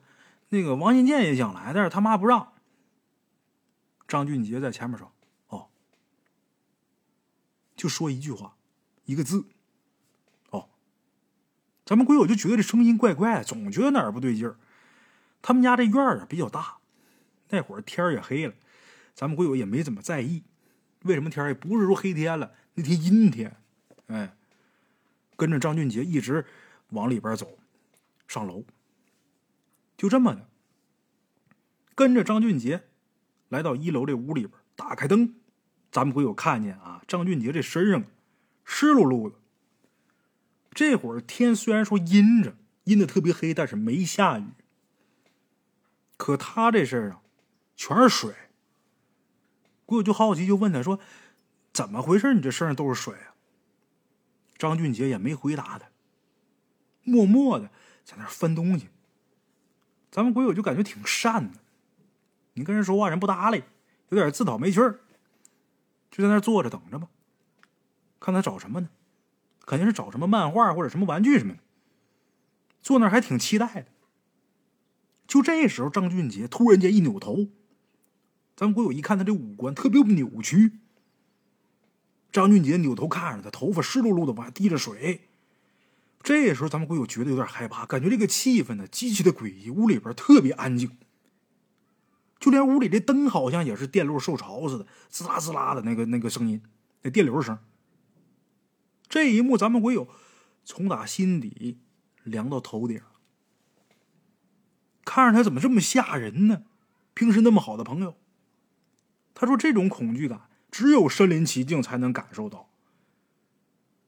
[0.49, 2.53] 那个王新建也想来，但是他妈不让。”
[4.07, 5.11] 张俊杰在前面说
[5.49, 5.67] ：“哦。”
[7.77, 8.57] 就说一句话，
[9.05, 9.45] 一个字：“。”
[11.89, 14.55] 咱们鬼友就觉得这声音怪怪，总觉得哪儿不对劲儿。
[15.41, 16.77] 他们家这院儿啊比较大，
[17.49, 18.53] 那会儿天也黑了，
[19.15, 20.43] 咱们鬼友也没怎么在意。
[21.01, 23.57] 为什么天也不是说黑天了，那天阴天。
[24.05, 24.35] 哎，
[25.35, 26.45] 跟着张俊杰一直
[26.89, 27.57] 往里边走，
[28.27, 28.63] 上楼。
[29.97, 30.47] 就这么的，
[31.95, 32.83] 跟着张俊杰
[33.47, 35.33] 来到一楼这屋里边，打开灯，
[35.91, 38.03] 咱们鬼友看见啊，张俊杰这身上
[38.63, 39.38] 湿漉漉的。
[40.80, 42.55] 这会儿天虽然说阴着，
[42.86, 44.45] 阴的特别黑，但是没下雨。
[46.15, 47.21] 可他这身啊
[47.75, 48.34] 全是水。
[49.86, 50.97] 鬼友就好奇，就问他说
[51.73, 52.34] ：“怎么回事？
[52.34, 53.36] 你这身上都是水啊？”
[54.57, 55.89] 张俊杰也没回答他，
[57.03, 57.69] 默默的
[58.05, 58.88] 在那翻东西。
[60.09, 61.59] 咱们鬼友就感觉挺善的，
[62.53, 63.63] 你跟人说话人不搭理，
[64.11, 65.01] 有点自讨没趣儿，
[66.09, 67.09] 就在那坐着等着吧，
[68.21, 68.88] 看他找什么呢？
[69.70, 71.59] 肯定是找什么漫画或者什么玩具什么的。
[72.82, 73.86] 坐那还挺期待的。
[75.28, 77.49] 就这时候，张俊杰突然间一扭头，
[78.55, 80.80] 咱们鬼友一看他这五官特别扭曲。
[82.32, 85.28] 张俊杰扭头看着他，头发湿漉漉的，往下滴着水。
[86.24, 89.70] 这时候，咱们鬼友觉得有点害怕，感觉这个气氛呢极其的诡异。
[89.70, 90.97] 屋里边特别安静，
[92.39, 96.59] 就连屋里的灯好像也是电路受潮似的，滋啦滋啦的那个那个声音，
[97.03, 97.59] 那电流声。
[99.10, 100.07] 这一幕，咱们鬼友
[100.64, 101.80] 从打心底
[102.24, 103.01] 凉到头顶。
[105.03, 106.64] 看着他怎么这么吓人呢？
[107.16, 108.16] 平时那么好的朋友，
[109.34, 112.70] 他说这种恐惧感只有身临其境才能感受到，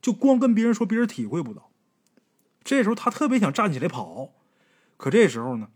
[0.00, 1.72] 就光跟别人说，别人体会不到。
[2.62, 4.32] 这时候他特别想站起来跑，
[4.96, 5.70] 可这时候呢，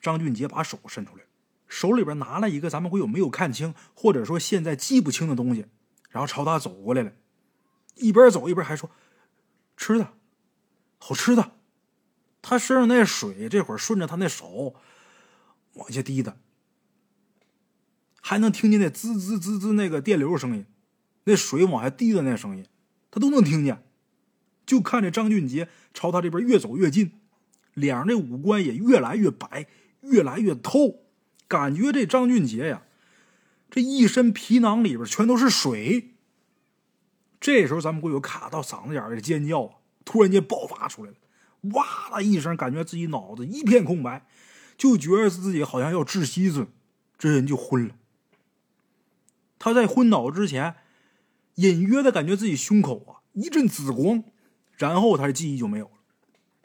[0.00, 1.22] 张俊杰把手伸出来，
[1.68, 5.66] 手里边拿了一个咱们会有没有看清，或者说现在记不清的东西，
[6.10, 7.12] 然后朝他走过来了，
[7.98, 8.90] 一边走一边还说
[9.76, 10.14] ：“吃的，
[10.98, 11.52] 好吃的。”
[12.40, 14.74] 他身上那水这会儿顺着他那手
[15.74, 16.38] 往下滴的，
[18.20, 20.64] 还能听见那滋滋滋滋那个电流声音，
[21.24, 22.64] 那水往下滴的那声音，
[23.10, 23.84] 他都能听见。
[24.64, 27.12] 就看着张俊杰朝他这边越走越近，
[27.74, 29.66] 脸上这五官也越来越白，
[30.02, 31.04] 越来越透，
[31.48, 32.82] 感觉这张俊杰呀，
[33.70, 36.14] 这一身皮囊里边全都是水。
[37.40, 41.16] 这时候，咱们会有卡到嗓子眼的尖叫，突然间爆发出来了，
[41.74, 44.26] 哇的一声，感觉自己脑子一片空白，
[44.76, 46.68] 就觉得自己好像要窒息似的，
[47.18, 47.94] 这人就昏了。
[49.58, 50.76] 他在昏倒之前，
[51.56, 54.24] 隐约的感觉自己胸口啊一阵紫光。
[54.76, 55.90] 然后他的记忆就没有了。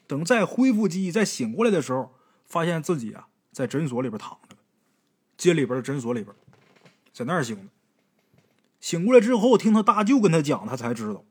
[0.06, 2.14] 等再恢复记忆、再醒过来的时候，
[2.46, 4.56] 发现自己啊在诊所里边躺着，
[5.36, 6.36] 街里边的诊所里边，
[7.12, 7.64] 在那儿醒的。
[8.84, 11.24] 醒过来之后，听他大舅跟他讲，他才知道，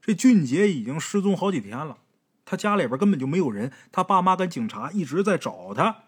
[0.00, 1.98] 这俊杰已经失踪好几天了。
[2.44, 6.02] 他家里边根本就没有人，他爸妈跟警察一直在找他。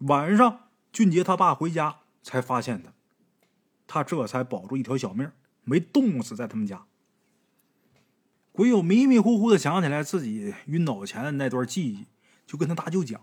[0.00, 2.92] 晚上，俊杰他爸回家才发现他，
[3.86, 5.32] 他这才保住一条小命，
[5.64, 6.84] 没冻死在他们家。
[8.52, 12.04] 鬼友迷迷糊糊的想起来自己晕倒前的那段记忆，
[12.46, 13.18] 就跟他大舅讲。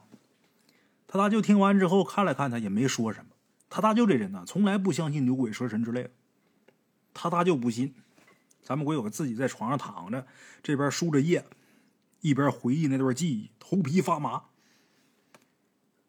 [1.06, 3.35] 他大舅听完之后看了看他，也没说什么。
[3.70, 6.12] 他大舅这人呢，从来不相信牛鬼蛇神之类的。
[7.14, 7.94] 他大舅不信。
[8.62, 10.26] 咱们鬼友自己在床上躺着，
[10.64, 11.46] 这边输着液，
[12.22, 14.46] 一边回忆那段记忆，头皮发麻。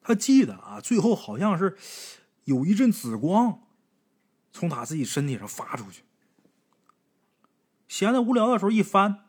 [0.01, 1.77] 他记得啊，最后好像是
[2.45, 3.61] 有一阵紫光
[4.53, 6.03] 从他自己身体上发出去。
[7.89, 9.27] 闲的无聊的时候，一翻，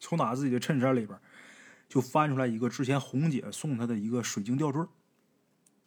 [0.00, 1.20] 从他自己的衬衫里边，
[1.86, 4.82] 就翻出来一个之前红姐送他的一个水晶吊坠。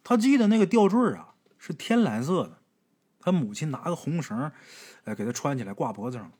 [0.04, 2.58] 他记得那个吊坠啊是天蓝色的，
[3.18, 4.50] 他母亲拿个红绳，
[5.04, 6.32] 哎，给他穿起来挂脖子上。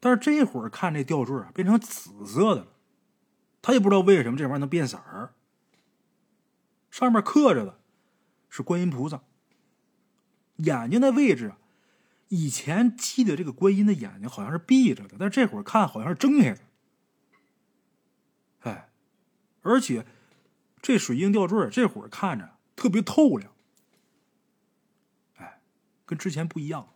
[0.00, 2.68] 但是这会儿看这吊坠啊，变成紫色的了。
[3.62, 5.34] 他也不知道为什么这玩意儿能变色儿。
[6.90, 7.78] 上面刻着的
[8.48, 9.22] 是观音菩萨，
[10.56, 11.54] 眼睛的位置。
[12.28, 16.60] 以前记得这个观音的眼睛好像是闭着的，但这会儿看好像是睁开的。
[18.60, 18.90] 哎，
[19.62, 20.06] 而且
[20.80, 23.52] 这水晶吊坠这会儿看着特别透亮，
[26.10, 26.88] 跟之前不一样。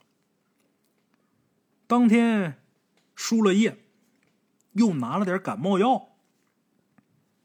[1.87, 2.61] 当天
[3.15, 3.79] 输了液，
[4.73, 6.09] 又拿了点感冒药，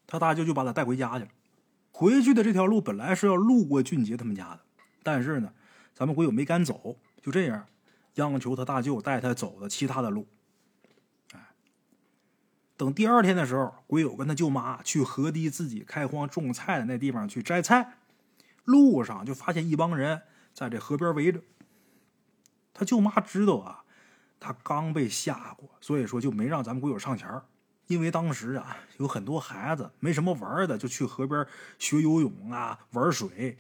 [0.08, 1.30] 他大舅就把他带回家去了。
[1.92, 4.62] 回去的这条路本来是要路过俊杰他们家的，
[5.04, 5.54] 但是呢，
[5.94, 7.68] 咱们鬼友没敢走，就这样。
[8.16, 10.28] 央求他大舅带他走的其他的路。
[12.76, 17.98] 等第二天的时候，鬼友跟他舅妈去河堤自己开荒种菜的那地方去摘菜，
[18.64, 21.44] 路上就发现一帮人在这河边围着。
[22.80, 23.84] 他舅妈知道啊，
[24.40, 27.30] 他刚被吓过，所以说就没让咱们鬼友上前
[27.88, 31.46] 因为当时啊，有很多孩子没什么玩的，就去河边
[31.78, 33.58] 学游泳啊，玩水。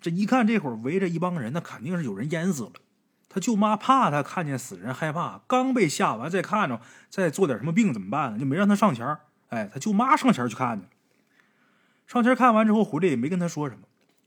[0.00, 2.72] 这一看，这会儿围着一帮人，那肯定是有人淹死了。
[3.28, 8.38] 他舅妈怕他看见死人害怕，刚被吓完，再看着再做点什么病怎么办呢？
[8.38, 9.18] 就没让他上前
[9.50, 10.86] 哎，他舅妈上前去看去。
[12.06, 13.82] 上前看完之后回来也没跟他说什么，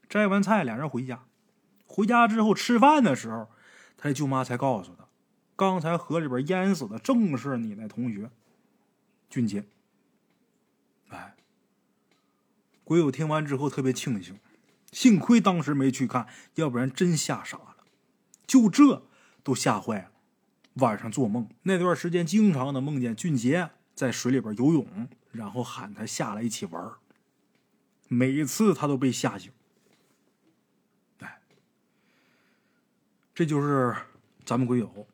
[0.07, 1.21] 摘完菜俩人回家。
[1.87, 3.49] 回家之后吃饭的时候，
[4.07, 5.05] 那舅妈才告诉他，
[5.57, 8.31] 刚才河里边淹死的正是你那同学。
[9.29, 9.65] 俊杰，
[11.09, 11.35] 哎，
[12.85, 14.39] 鬼友听完之后特别庆幸，
[14.93, 17.75] 幸亏当时没去看，要不然真吓傻了。
[18.45, 19.03] 就这
[19.43, 20.11] 都吓坏了。
[20.75, 26.93] 晚上做梦那段时间，经常的梦见俊杰在水里边游泳，然后喊他下来一起玩
[28.07, 29.51] 每次他都被吓醒。
[33.37, 33.95] 这就是
[34.45, 35.05] 咱们鬼友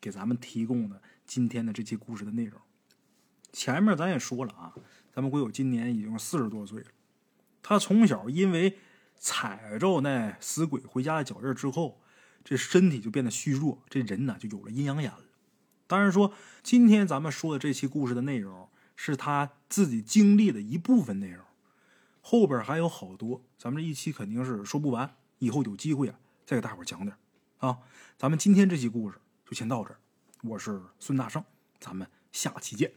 [0.00, 2.60] 给咱们提供的今天的这期故事的内容。
[3.52, 4.74] 前面咱也说了啊，
[5.14, 6.86] 咱们鬼友今年已经四十多岁了。
[7.62, 8.76] 他从小因为
[9.14, 12.00] 踩着那死鬼回家的脚印之后，
[12.42, 15.22] 这身体就变得虚弱，这人呢就有了阴阳眼了。
[15.86, 21.44] 当然说，今天咱们说的这期故事的内容是他自己经历的一部分内容，
[22.20, 25.14] 后边还有好多，咱们这一期肯定是说不完。
[25.38, 27.16] 以后有机会啊，再给大伙讲点
[27.60, 27.78] 啊。
[28.18, 29.98] 咱们今天这期故事就先到这儿，
[30.42, 31.42] 我是孙大圣，
[31.78, 32.92] 咱们下期见。